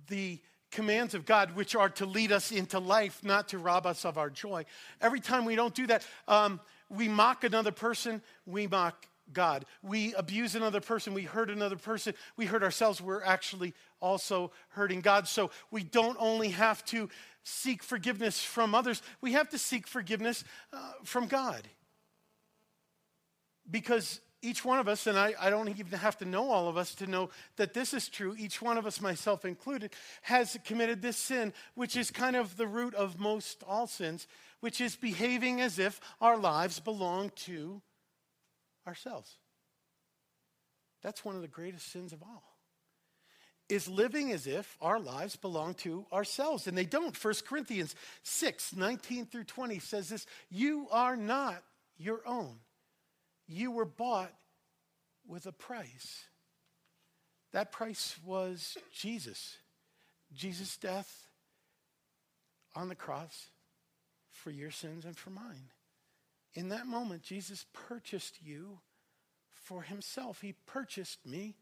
the 0.08 0.40
commands 0.70 1.14
of 1.14 1.26
God, 1.26 1.56
which 1.56 1.76
are 1.76 1.90
to 1.90 2.06
lead 2.06 2.32
us 2.32 2.52
into 2.52 2.80
life, 2.80 3.24
not 3.24 3.50
to 3.50 3.58
rob 3.58 3.86
us 3.86 4.06
of 4.06 4.18
our 4.18 4.30
joy, 4.30 4.66
every 5.00 5.20
time 5.20 5.46
we 5.46 5.56
don't 5.56 5.74
do 5.74 5.88
that, 5.88 6.06
um, 6.28 6.60
we 6.92 7.08
mock 7.08 7.44
another 7.44 7.72
person, 7.72 8.22
we 8.46 8.68
mock 8.68 9.08
God. 9.34 9.66
We 9.82 10.14
abuse 10.16 10.56
another 10.56 10.82
person, 10.82 11.14
we 11.14 11.24
hurt 11.24 11.50
another 11.50 11.78
person, 11.78 12.14
we 12.36 12.46
hurt 12.46 12.64
ourselves, 12.64 13.02
we're 13.02 13.24
actually 13.24 13.74
also 14.02 14.52
hurting 14.70 15.02
God. 15.02 15.28
So 15.28 15.52
we 15.72 15.84
don't 15.84 16.18
only 16.20 16.50
have 16.50 16.84
to 16.86 17.10
seek 17.44 17.82
forgiveness 17.82 18.44
from 18.44 18.76
others, 18.76 19.02
we 19.22 19.34
have 19.34 19.50
to 19.50 19.58
seek 19.58 19.88
forgiveness 19.88 20.44
uh, 20.74 20.92
from 21.04 21.28
God. 21.28 21.68
Because 23.70 24.20
each 24.42 24.66
one 24.66 24.80
of 24.80 24.88
us, 24.88 25.08
and 25.08 25.18
I, 25.18 25.34
I, 25.40 25.50
don't 25.50 25.70
even 25.70 26.00
have 26.00 26.18
to 26.18 26.26
know 26.26 26.50
all 26.50 26.68
of 26.68 26.76
us 26.76 26.96
to 26.96 27.08
know 27.08 27.30
that 27.58 27.74
this 27.74 27.94
is 27.94 28.10
true, 28.10 28.36
each 28.38 28.62
one 28.62 28.78
of 28.78 28.86
us, 28.86 29.00
myself 29.00 29.46
included, 29.46 29.92
has 30.24 30.58
committed 30.66 31.02
this 31.02 31.16
sin, 31.16 31.54
which 31.76 31.96
is 31.96 32.10
kind 32.10 32.36
of 32.36 32.58
the 32.58 32.66
root 32.66 32.96
of 32.96 33.20
most 33.20 33.64
all 33.68 33.86
sins, 33.86 34.28
which 34.62 34.80
is 34.80 34.96
behaving 34.96 35.60
as 35.60 35.78
if 35.78 36.00
our 36.22 36.38
lives 36.38 36.80
belong 36.80 37.32
to 37.36 37.82
ourselves. 38.88 39.38
That's 41.04 41.26
one 41.26 41.36
of 41.36 41.42
the 41.42 41.48
greatest 41.48 41.92
sins 41.92 42.14
of 42.14 42.24
all. 42.24 42.44
Is 43.70 43.88
living 43.88 44.32
as 44.32 44.48
if 44.48 44.78
our 44.82 45.00
lives 45.00 45.36
belong 45.36 45.76
to 45.76 46.06
ourselves, 46.12 46.68
and 46.68 46.78
they 46.78 46.86
don't. 46.86 47.16
1 47.16 47.34
Corinthians 47.48 47.96
6 48.24 48.76
19 48.76 49.26
through 49.26 49.46
20 49.46 49.80
says 49.80 50.10
this 50.10 50.26
You 50.50 50.88
are 50.92 51.16
not 51.16 51.64
your 51.98 52.22
own, 52.26 52.58
you 53.48 53.72
were 53.72 53.86
bought 53.86 54.34
with 55.26 55.46
a 55.46 55.52
price. 55.52 56.26
That 57.54 57.72
price 57.72 58.16
was 58.26 58.78
Jesus. 58.94 59.58
Jesus' 60.34 60.78
death 60.78 61.28
on 62.76 62.88
the 62.88 62.96
cross 62.96 63.50
for 64.42 64.52
your 64.52 64.72
sins 64.72 65.06
and 65.06 65.16
for 65.16 65.30
mine. 65.30 65.70
In 66.54 66.70
that 66.70 66.88
moment, 66.88 67.22
Jesus 67.22 67.66
purchased 67.74 68.40
you 68.44 68.80
for 69.54 69.84
himself. 69.84 70.42
He 70.42 70.54
purchased 70.66 71.26
me. 71.26 71.56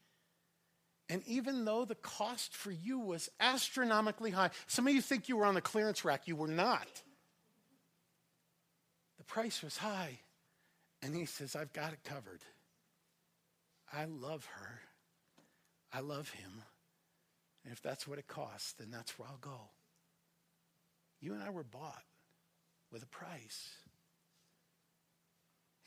And 1.09 1.21
even 1.27 1.65
though 1.65 1.85
the 1.85 1.95
cost 1.95 2.55
for 2.55 2.71
you 2.71 2.99
was 2.99 3.29
astronomically 3.39 4.31
high, 4.31 4.51
some 4.67 4.87
of 4.87 4.93
you 4.93 5.01
think 5.01 5.27
you 5.27 5.37
were 5.37 5.45
on 5.45 5.55
the 5.55 5.61
clearance 5.61 6.05
rack. 6.05 6.27
You 6.27 6.35
were 6.35 6.47
not. 6.47 6.87
The 9.17 9.23
price 9.23 9.61
was 9.61 9.77
high. 9.77 10.19
And 11.01 11.15
he 11.15 11.25
says, 11.25 11.55
I've 11.55 11.73
got 11.73 11.93
it 11.93 12.03
covered. 12.03 12.41
I 13.91 14.05
love 14.05 14.45
her. 14.45 14.79
I 15.91 15.99
love 16.01 16.29
him. 16.29 16.63
And 17.63 17.73
if 17.73 17.81
that's 17.81 18.07
what 18.07 18.19
it 18.19 18.27
costs, 18.27 18.73
then 18.73 18.91
that's 18.91 19.17
where 19.17 19.27
I'll 19.27 19.37
go. 19.37 19.69
You 21.19 21.33
and 21.33 21.43
I 21.43 21.49
were 21.49 21.63
bought 21.63 22.03
with 22.91 23.03
a 23.03 23.07
price. 23.07 23.69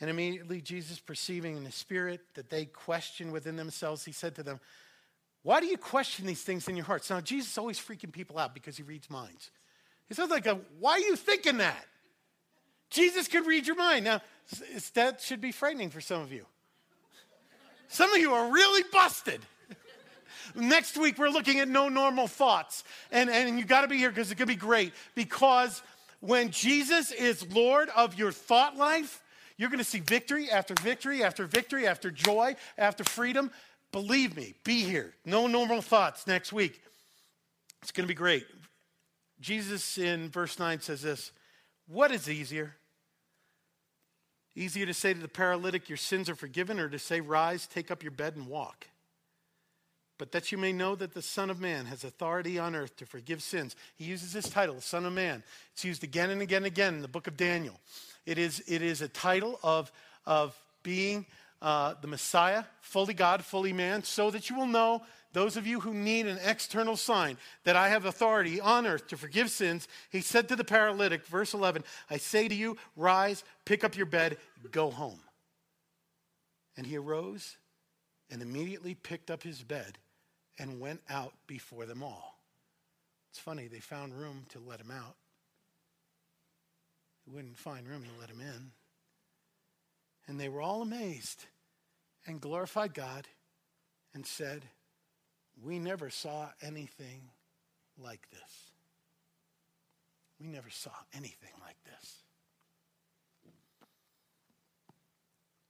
And 0.01 0.11
immediately, 0.11 0.61
Jesus, 0.61 0.99
perceiving 0.99 1.57
in 1.57 1.65
the 1.65 1.73
spirit 1.73 2.21
that 2.35 2.51
they 2.51 2.65
questioned 2.65 3.33
within 3.33 3.57
themselves, 3.57 4.05
he 4.05 4.13
said 4.13 4.35
to 4.35 4.43
them, 4.43 4.59
Why 5.43 5.61
do 5.61 5.67
you 5.67 5.79
question 5.79 6.27
these 6.27 6.43
things 6.43 6.69
in 6.69 6.77
your 6.77 6.85
hearts? 6.85 7.09
Now, 7.09 7.21
Jesus 7.21 7.53
is 7.53 7.59
always 7.59 7.79
freaking 7.79 8.11
people 8.11 8.39
out 8.39 8.53
because 8.53 8.77
he 8.77 8.83
reads 8.83 9.09
minds. 9.09 9.51
He 10.09 10.15
says, 10.15 10.29
like, 10.29 10.47
a, 10.47 10.59
Why 10.81 10.93
are 10.93 10.99
you 10.99 11.15
thinking 11.15 11.59
that? 11.59 11.87
Jesus 12.91 13.29
could 13.29 13.47
read 13.47 13.67
your 13.67 13.77
mind. 13.77 14.05
Now, 14.05 14.21
that 14.95 15.21
should 15.21 15.41
be 15.41 15.53
frightening 15.53 15.91
for 15.91 16.01
some 16.01 16.21
of 16.21 16.33
you. 16.33 16.47
Some 17.89 18.13
of 18.13 18.19
you 18.19 18.33
are 18.33 18.51
really 18.51 18.85
busted. 18.93 19.41
Next 20.55 20.99
week, 20.99 21.19
we're 21.19 21.29
looking 21.29 21.61
at 21.61 21.69
no 21.69 21.89
normal 21.89 22.27
thoughts. 22.27 22.85
And, 23.11 23.31
and 23.31 23.59
you 23.59 23.65
got 23.65 23.83
to 23.83 23.89
be 23.89 23.97
here 23.97 24.11
because 24.11 24.31
it 24.31 24.35
could 24.35 24.49
be 24.49 24.57
great. 24.57 24.93
Because 25.15 25.83
when 26.23 26.53
Jesus 26.53 27.11
is 27.11 27.45
Lord 27.53 27.89
of 27.97 28.17
your 28.17 28.31
thought 28.31 28.77
life, 28.77 29.21
you're 29.57 29.69
going 29.71 29.79
to 29.79 29.85
see 29.85 29.99
victory 29.99 30.49
after 30.51 30.73
victory 30.81 31.25
after 31.25 31.47
victory 31.47 31.85
after 31.85 32.13
joy 32.13 32.55
after 32.79 33.03
freedom. 33.03 33.51
Believe 33.91 34.37
me, 34.37 34.55
be 34.63 34.85
here. 34.85 35.15
No 35.27 35.49
normal 35.49 35.83
thoughts 35.83 36.29
next 36.29 36.53
week. 36.53 36.81
It's 37.83 37.91
going 37.91 38.05
to 38.05 38.09
be 38.09 38.15
great. 38.15 38.47
Jesus 39.41 39.99
in 39.99 40.29
verse 40.29 40.61
9 40.61 40.81
says 40.81 41.03
this 41.03 41.33
What 41.89 42.13
is 42.13 42.31
easier? 42.31 42.77
Easier 44.55 44.87
to 44.87 44.95
say 44.95 45.13
to 45.13 45.21
the 45.21 45.27
paralytic, 45.27 45.89
Your 45.89 45.97
sins 45.97 46.31
are 46.31 46.37
forgiven, 46.37 46.79
or 46.79 46.89
to 46.89 47.01
say, 47.01 47.21
Rise, 47.21 47.67
take 47.67 47.91
up 47.91 48.05
your 48.05 48.13
bed, 48.13 48.37
and 48.37 48.47
walk? 48.47 48.87
But 50.19 50.33
that 50.33 50.53
you 50.53 50.59
may 50.59 50.73
know 50.73 50.95
that 50.95 51.15
the 51.15 51.23
Son 51.23 51.51
of 51.51 51.61
Man 51.61 51.87
has 51.87 52.05
authority 52.05 52.59
on 52.59 52.75
earth 52.75 52.97
to 52.97 53.07
forgive 53.07 53.43
sins. 53.43 53.75
He 53.97 54.05
uses 54.05 54.33
this 54.33 54.49
title, 54.49 54.81
Son 54.81 55.05
of 55.05 55.13
Man. 55.13 55.43
It's 55.73 55.85
used 55.85 56.05
again 56.05 56.31
and 56.31 56.43
again 56.43 56.59
and 56.59 56.67
again 56.67 56.95
in 56.95 57.03
the 57.03 57.09
book 57.09 57.27
of 57.27 57.37
Daniel. 57.37 57.81
It 58.27 58.39
is, 58.39 58.63
it 58.69 58.83
is 58.83 59.03
a 59.03 59.09
title 59.09 59.59
of, 59.63 59.91
of 60.27 60.57
being 60.83 61.27
uh, 61.61 61.95
the 62.01 62.09
Messiah, 62.09 62.65
fully 62.81 63.15
God, 63.15 63.45
fully 63.45 63.73
man, 63.73 64.03
so 64.03 64.31
that 64.31 64.51
you 64.51 64.57
will 64.57 64.67
know, 64.67 65.03
those 65.33 65.57
of 65.57 65.67
you 65.67 65.81
who 65.81 65.95
need 65.95 66.27
an 66.27 66.39
external 66.45 66.97
sign, 66.97 67.39
that 67.65 67.77
I 67.77 67.89
have 67.89 68.05
authority 68.05 68.61
on 68.61 68.87
earth 68.87 69.07
to 69.09 69.17
forgive 69.17 69.51
sins. 69.51 69.89
He 70.11 70.21
said 70.21 70.49
to 70.49 70.57
the 70.57 70.65
paralytic, 70.65 71.25
verse 71.25 71.55
11, 71.55 71.85
I 72.11 72.19
say 72.19 72.49
to 72.49 72.55
you, 72.55 72.77
rise, 72.97 73.45
pick 73.65 73.83
up 73.83 73.97
your 73.97 74.07
bed, 74.07 74.37
go 74.71 74.91
home. 74.91 75.21
And 76.77 76.87
he 76.87 76.97
arose 76.97 77.57
and 78.33 78.41
immediately 78.41 78.95
picked 78.95 79.31
up 79.31 79.43
his 79.43 79.63
bed 79.63 79.99
and 80.59 80.81
went 80.81 81.03
out 81.11 81.35
before 81.47 81.85
them 81.85 82.03
all. 82.03 82.39
It's 83.31 83.39
funny, 83.39 83.69
they 83.69 83.79
found 83.79 84.19
room 84.19 84.47
to 84.49 84.59
let 84.59 84.81
him 84.81 84.91
out. 84.91 85.17
They 87.27 87.35
wouldn't 87.35 87.59
find 87.59 87.87
room 87.87 88.05
to 88.05 88.21
let 88.21 88.31
him 88.31 88.41
in. 88.41 88.71
And 90.27 90.41
they 90.41 90.49
were 90.49 90.63
all 90.63 90.81
amazed 90.81 91.45
and 92.27 92.41
glorified 92.41 92.95
God 92.95 93.29
and 94.15 94.25
said, 94.25 94.63
We 95.63 95.79
never 95.79 96.09
saw 96.09 96.49
anything 96.63 97.21
like 97.99 98.31
this. 98.31 98.71
We 100.41 100.47
never 100.47 100.71
saw 100.71 100.93
anything 101.13 101.53
like 101.61 101.77
this. 101.85 102.17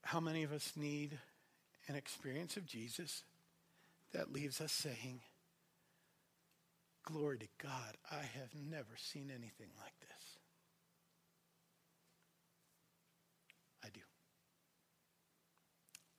How 0.05 0.21
many 0.21 0.45
of 0.45 0.53
us 0.53 0.73
need 0.77 1.19
an 1.93 1.99
experience 1.99 2.57
of 2.57 2.65
Jesus 2.65 3.23
that 4.15 4.33
leaves 4.33 4.63
us 4.63 4.73
saying, 4.73 5.21
Glory 7.05 7.37
to 7.39 7.49
God, 7.63 7.97
I 8.11 8.23
have 8.39 8.55
never 8.71 8.97
seen 8.97 9.29
anything 9.29 9.69
like 9.79 9.93
this. 10.01 10.39
I 13.85 13.89
do. 13.93 14.01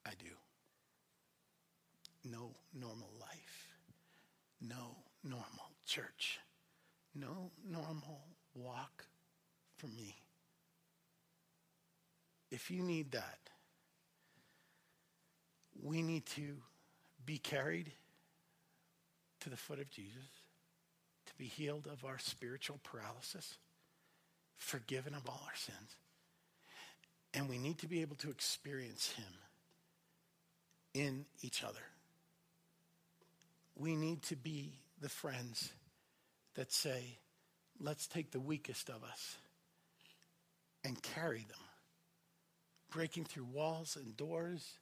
I 0.06 0.10
do. 0.18 0.30
No 2.30 2.50
normal 2.78 3.10
life. 3.20 3.68
No 4.60 4.96
normal 5.24 5.70
church. 5.86 6.38
No 7.14 7.50
normal 7.68 8.20
walk 8.54 9.06
for 9.76 9.88
me. 9.88 10.14
If 12.50 12.70
if 12.70 12.70
you 12.70 12.82
need 12.82 13.12
that, 13.12 13.38
we 15.82 16.02
need 16.02 16.26
to 16.26 16.56
be 17.24 17.38
carried 17.38 17.92
to 19.40 19.50
the 19.50 19.56
foot 19.56 19.78
of 19.78 19.90
Jesus, 19.90 20.28
to 21.26 21.32
be 21.36 21.44
healed 21.44 21.86
of 21.86 22.04
our 22.04 22.18
spiritual 22.18 22.80
paralysis, 22.82 23.58
forgiven 24.56 25.14
of 25.14 25.28
all 25.28 25.42
our 25.44 25.56
sins. 25.56 25.96
And 27.34 27.48
we 27.48 27.58
need 27.58 27.78
to 27.78 27.88
be 27.88 28.00
able 28.00 28.16
to 28.16 28.30
experience 28.30 29.12
Him 29.12 29.24
in 30.94 31.26
each 31.42 31.64
other. 31.64 31.82
We 33.76 33.96
need 33.96 34.22
to 34.24 34.36
be 34.36 34.78
the 35.00 35.08
friends 35.08 35.72
that 36.54 36.72
say, 36.72 37.18
let's 37.80 38.06
take 38.06 38.30
the 38.30 38.40
weakest 38.40 38.88
of 38.88 39.02
us 39.02 39.36
and 40.84 41.02
carry 41.02 41.44
them, 41.48 41.58
breaking 42.90 43.24
through 43.24 43.46
walls 43.52 43.96
and 43.96 44.16
doors 44.16 44.78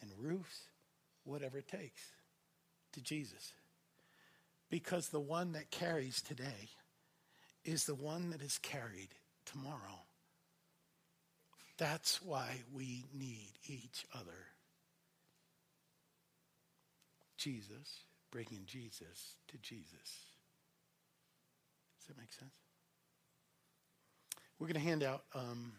and 0.00 0.10
roofs, 0.18 0.64
whatever 1.24 1.58
it 1.58 1.68
takes, 1.68 2.02
to 2.92 3.00
Jesus. 3.00 3.52
Because 4.70 5.08
the 5.08 5.20
one 5.20 5.52
that 5.52 5.70
carries 5.70 6.20
today 6.20 6.70
is 7.64 7.84
the 7.84 7.94
one 7.94 8.30
that 8.30 8.42
is 8.42 8.58
carried 8.58 9.10
tomorrow. 9.46 10.02
That's 11.76 12.22
why 12.22 12.62
we 12.72 13.04
need 13.12 13.52
each 13.66 14.06
other. 14.14 14.46
Jesus, 17.36 18.04
bringing 18.30 18.62
Jesus 18.66 19.36
to 19.48 19.58
Jesus. 19.58 19.90
Does 21.98 22.06
that 22.08 22.18
make 22.18 22.32
sense? 22.32 22.54
We're 24.58 24.68
going 24.68 24.80
to 24.80 24.88
hand 24.88 25.02
out, 25.02 25.24
um, 25.34 25.72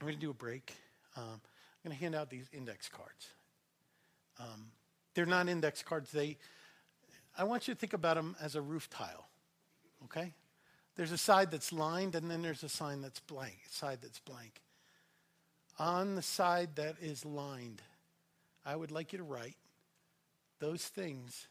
we're 0.00 0.08
going 0.08 0.18
to 0.18 0.26
do 0.26 0.30
a 0.30 0.34
break. 0.34 0.72
Um, 1.16 1.24
I'm 1.24 1.88
going 1.88 1.96
to 1.96 2.00
hand 2.00 2.14
out 2.14 2.30
these 2.30 2.48
index 2.52 2.88
cards. 2.88 3.28
Um, 4.38 4.70
they're 5.14 5.26
not 5.26 5.48
index 5.48 5.82
cards. 5.82 6.10
They, 6.10 6.38
I 7.36 7.44
want 7.44 7.68
you 7.68 7.74
to 7.74 7.80
think 7.80 7.92
about 7.92 8.16
them 8.16 8.36
as 8.40 8.54
a 8.54 8.62
roof 8.62 8.88
tile, 8.90 9.28
okay? 10.04 10.34
There's 10.96 11.12
a 11.12 11.18
side 11.18 11.50
that's 11.50 11.72
lined, 11.72 12.14
and 12.14 12.30
then 12.30 12.42
there's 12.42 12.62
a 12.62 12.68
sign 12.68 13.00
that's 13.00 13.20
blank, 13.20 13.58
side 13.70 13.98
that's 14.02 14.20
blank. 14.20 14.60
On 15.78 16.14
the 16.14 16.22
side 16.22 16.76
that 16.76 16.96
is 17.00 17.24
lined, 17.24 17.82
I 18.64 18.76
would 18.76 18.90
like 18.90 19.12
you 19.12 19.18
to 19.18 19.24
write 19.24 19.56
those 20.60 20.84
things 20.84 21.48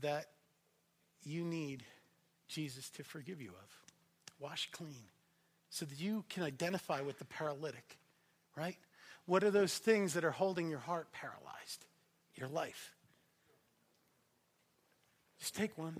that 0.00 0.26
you 1.22 1.44
need 1.44 1.84
Jesus 2.48 2.90
to 2.90 3.04
forgive 3.04 3.40
you 3.40 3.50
of. 3.50 3.76
Wash 4.38 4.68
clean 4.70 5.08
so 5.70 5.84
that 5.84 5.98
you 5.98 6.24
can 6.28 6.42
identify 6.42 7.00
with 7.00 7.18
the 7.18 7.24
paralytic, 7.24 7.98
right? 8.56 8.76
What 9.26 9.42
are 9.44 9.50
those 9.50 9.76
things 9.76 10.14
that 10.14 10.24
are 10.24 10.30
holding 10.30 10.70
your 10.70 10.78
heart 10.78 11.12
paralyzed? 11.12 11.84
Your 12.36 12.48
life. 12.48 12.92
Just 15.38 15.54
take 15.54 15.76
one. 15.76 15.96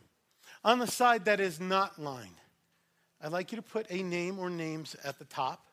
On 0.65 0.79
the 0.79 0.87
side 0.87 1.27
that 1.27 1.41
is 1.41 1.61
not 1.61 2.01
lined, 2.01 2.41
I'd 3.21 3.33
like 3.33 3.53
you 3.53 3.57
to 3.57 3.63
put 3.63 3.87
a 3.91 4.03
name 4.03 4.39
or 4.39 4.51
names 4.51 4.97
at 5.05 5.19
the 5.19 5.25
top. 5.25 5.67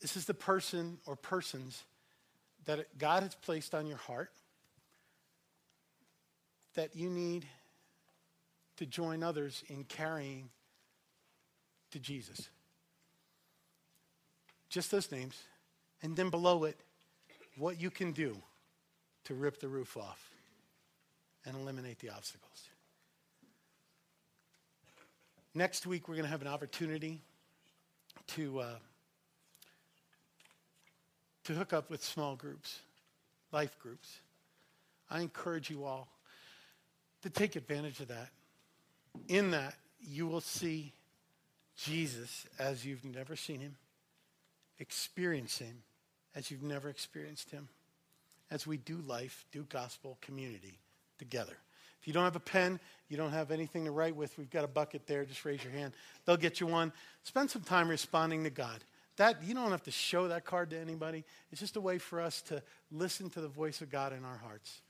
This 0.00 0.16
is 0.16 0.26
the 0.26 0.34
person 0.34 0.98
or 1.06 1.16
persons 1.16 1.82
that 2.66 2.98
God 2.98 3.22
has 3.22 3.34
placed 3.34 3.74
on 3.74 3.86
your 3.86 3.96
heart 3.96 4.30
that 6.74 6.94
you 6.94 7.08
need 7.08 7.46
to 8.76 8.86
join 8.86 9.22
others 9.22 9.62
in 9.68 9.84
carrying 9.84 10.50
to 11.92 11.98
Jesus. 11.98 12.48
Just 14.68 14.90
those 14.90 15.10
names. 15.12 15.40
And 16.04 16.14
then 16.14 16.28
below 16.28 16.64
it, 16.64 16.76
what 17.56 17.80
you 17.80 17.90
can 17.90 18.12
do 18.12 18.36
to 19.24 19.32
rip 19.32 19.58
the 19.58 19.68
roof 19.68 19.96
off 19.96 20.30
and 21.46 21.56
eliminate 21.56 21.98
the 21.98 22.10
obstacles. 22.10 22.68
Next 25.54 25.86
week, 25.86 26.06
we're 26.06 26.16
going 26.16 26.26
to 26.26 26.30
have 26.30 26.42
an 26.42 26.48
opportunity 26.48 27.22
to, 28.28 28.60
uh, 28.60 28.74
to 31.44 31.54
hook 31.54 31.72
up 31.72 31.88
with 31.88 32.04
small 32.04 32.36
groups, 32.36 32.80
life 33.50 33.78
groups. 33.78 34.18
I 35.10 35.22
encourage 35.22 35.70
you 35.70 35.84
all 35.84 36.06
to 37.22 37.30
take 37.30 37.56
advantage 37.56 38.00
of 38.00 38.08
that. 38.08 38.28
In 39.28 39.52
that, 39.52 39.74
you 40.06 40.26
will 40.26 40.42
see 40.42 40.92
Jesus 41.78 42.44
as 42.58 42.84
you've 42.84 43.06
never 43.06 43.36
seen 43.36 43.60
him, 43.60 43.76
experience 44.78 45.56
him 45.56 45.82
as 46.34 46.50
you've 46.50 46.62
never 46.62 46.88
experienced 46.88 47.50
him, 47.50 47.68
as 48.50 48.66
we 48.66 48.76
do 48.76 48.96
life, 49.06 49.44
do 49.52 49.64
gospel 49.64 50.18
community 50.20 50.78
together. 51.18 51.56
If 52.00 52.08
you 52.08 52.12
don't 52.12 52.24
have 52.24 52.36
a 52.36 52.40
pen, 52.40 52.80
you 53.08 53.16
don't 53.16 53.32
have 53.32 53.50
anything 53.50 53.86
to 53.86 53.90
write 53.90 54.14
with, 54.14 54.36
we've 54.36 54.50
got 54.50 54.64
a 54.64 54.68
bucket 54.68 55.06
there. 55.06 55.24
Just 55.24 55.44
raise 55.44 55.64
your 55.64 55.72
hand. 55.72 55.94
They'll 56.26 56.36
get 56.36 56.60
you 56.60 56.66
one. 56.66 56.92
Spend 57.22 57.50
some 57.50 57.62
time 57.62 57.88
responding 57.88 58.44
to 58.44 58.50
God. 58.50 58.84
That 59.16 59.42
you 59.42 59.54
don't 59.54 59.70
have 59.70 59.84
to 59.84 59.90
show 59.90 60.28
that 60.28 60.44
card 60.44 60.70
to 60.70 60.78
anybody. 60.78 61.24
It's 61.50 61.60
just 61.60 61.76
a 61.76 61.80
way 61.80 61.98
for 61.98 62.20
us 62.20 62.42
to 62.42 62.62
listen 62.90 63.30
to 63.30 63.40
the 63.40 63.48
voice 63.48 63.80
of 63.80 63.90
God 63.90 64.12
in 64.12 64.24
our 64.24 64.36
hearts. 64.36 64.82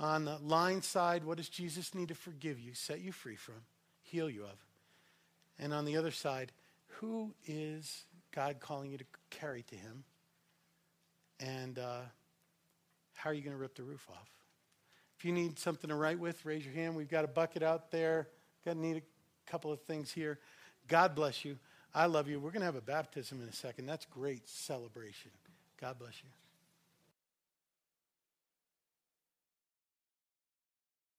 On 0.00 0.24
the 0.24 0.38
line 0.38 0.82
side, 0.82 1.24
what 1.24 1.36
does 1.36 1.48
Jesus 1.48 1.94
need 1.94 2.08
to 2.08 2.14
forgive 2.14 2.58
you, 2.58 2.74
set 2.74 3.00
you 3.00 3.12
free 3.12 3.36
from, 3.36 3.62
heal 4.02 4.28
you 4.28 4.42
of? 4.42 4.58
And 5.58 5.72
on 5.72 5.84
the 5.84 5.96
other 5.96 6.10
side, 6.10 6.50
who 6.86 7.34
is 7.46 8.04
God 8.34 8.56
calling 8.58 8.90
you 8.90 8.98
to 8.98 9.04
carry 9.30 9.62
to 9.62 9.76
Him? 9.76 10.04
And 11.42 11.78
uh, 11.78 12.00
how 13.14 13.30
are 13.30 13.34
you 13.34 13.42
going 13.42 13.56
to 13.56 13.60
rip 13.60 13.74
the 13.74 13.82
roof 13.82 14.06
off? 14.10 14.30
If 15.18 15.24
you 15.24 15.32
need 15.32 15.58
something 15.58 15.88
to 15.88 15.96
write 15.96 16.18
with, 16.18 16.44
raise 16.44 16.64
your 16.64 16.74
hand. 16.74 16.96
We've 16.96 17.10
got 17.10 17.24
a 17.24 17.28
bucket 17.28 17.62
out 17.62 17.90
there. 17.90 18.28
Got 18.64 18.74
to 18.74 18.78
need 18.78 18.96
a 18.96 19.50
couple 19.50 19.72
of 19.72 19.80
things 19.82 20.10
here. 20.12 20.38
God 20.88 21.14
bless 21.14 21.44
you. 21.44 21.58
I 21.94 22.06
love 22.06 22.28
you. 22.28 22.40
We're 22.40 22.50
going 22.50 22.60
to 22.60 22.66
have 22.66 22.76
a 22.76 22.80
baptism 22.80 23.42
in 23.42 23.48
a 23.48 23.52
second. 23.52 23.86
That's 23.86 24.06
great 24.06 24.48
celebration. 24.48 25.30
God 25.80 25.98
bless 25.98 26.14
you. 26.22 26.41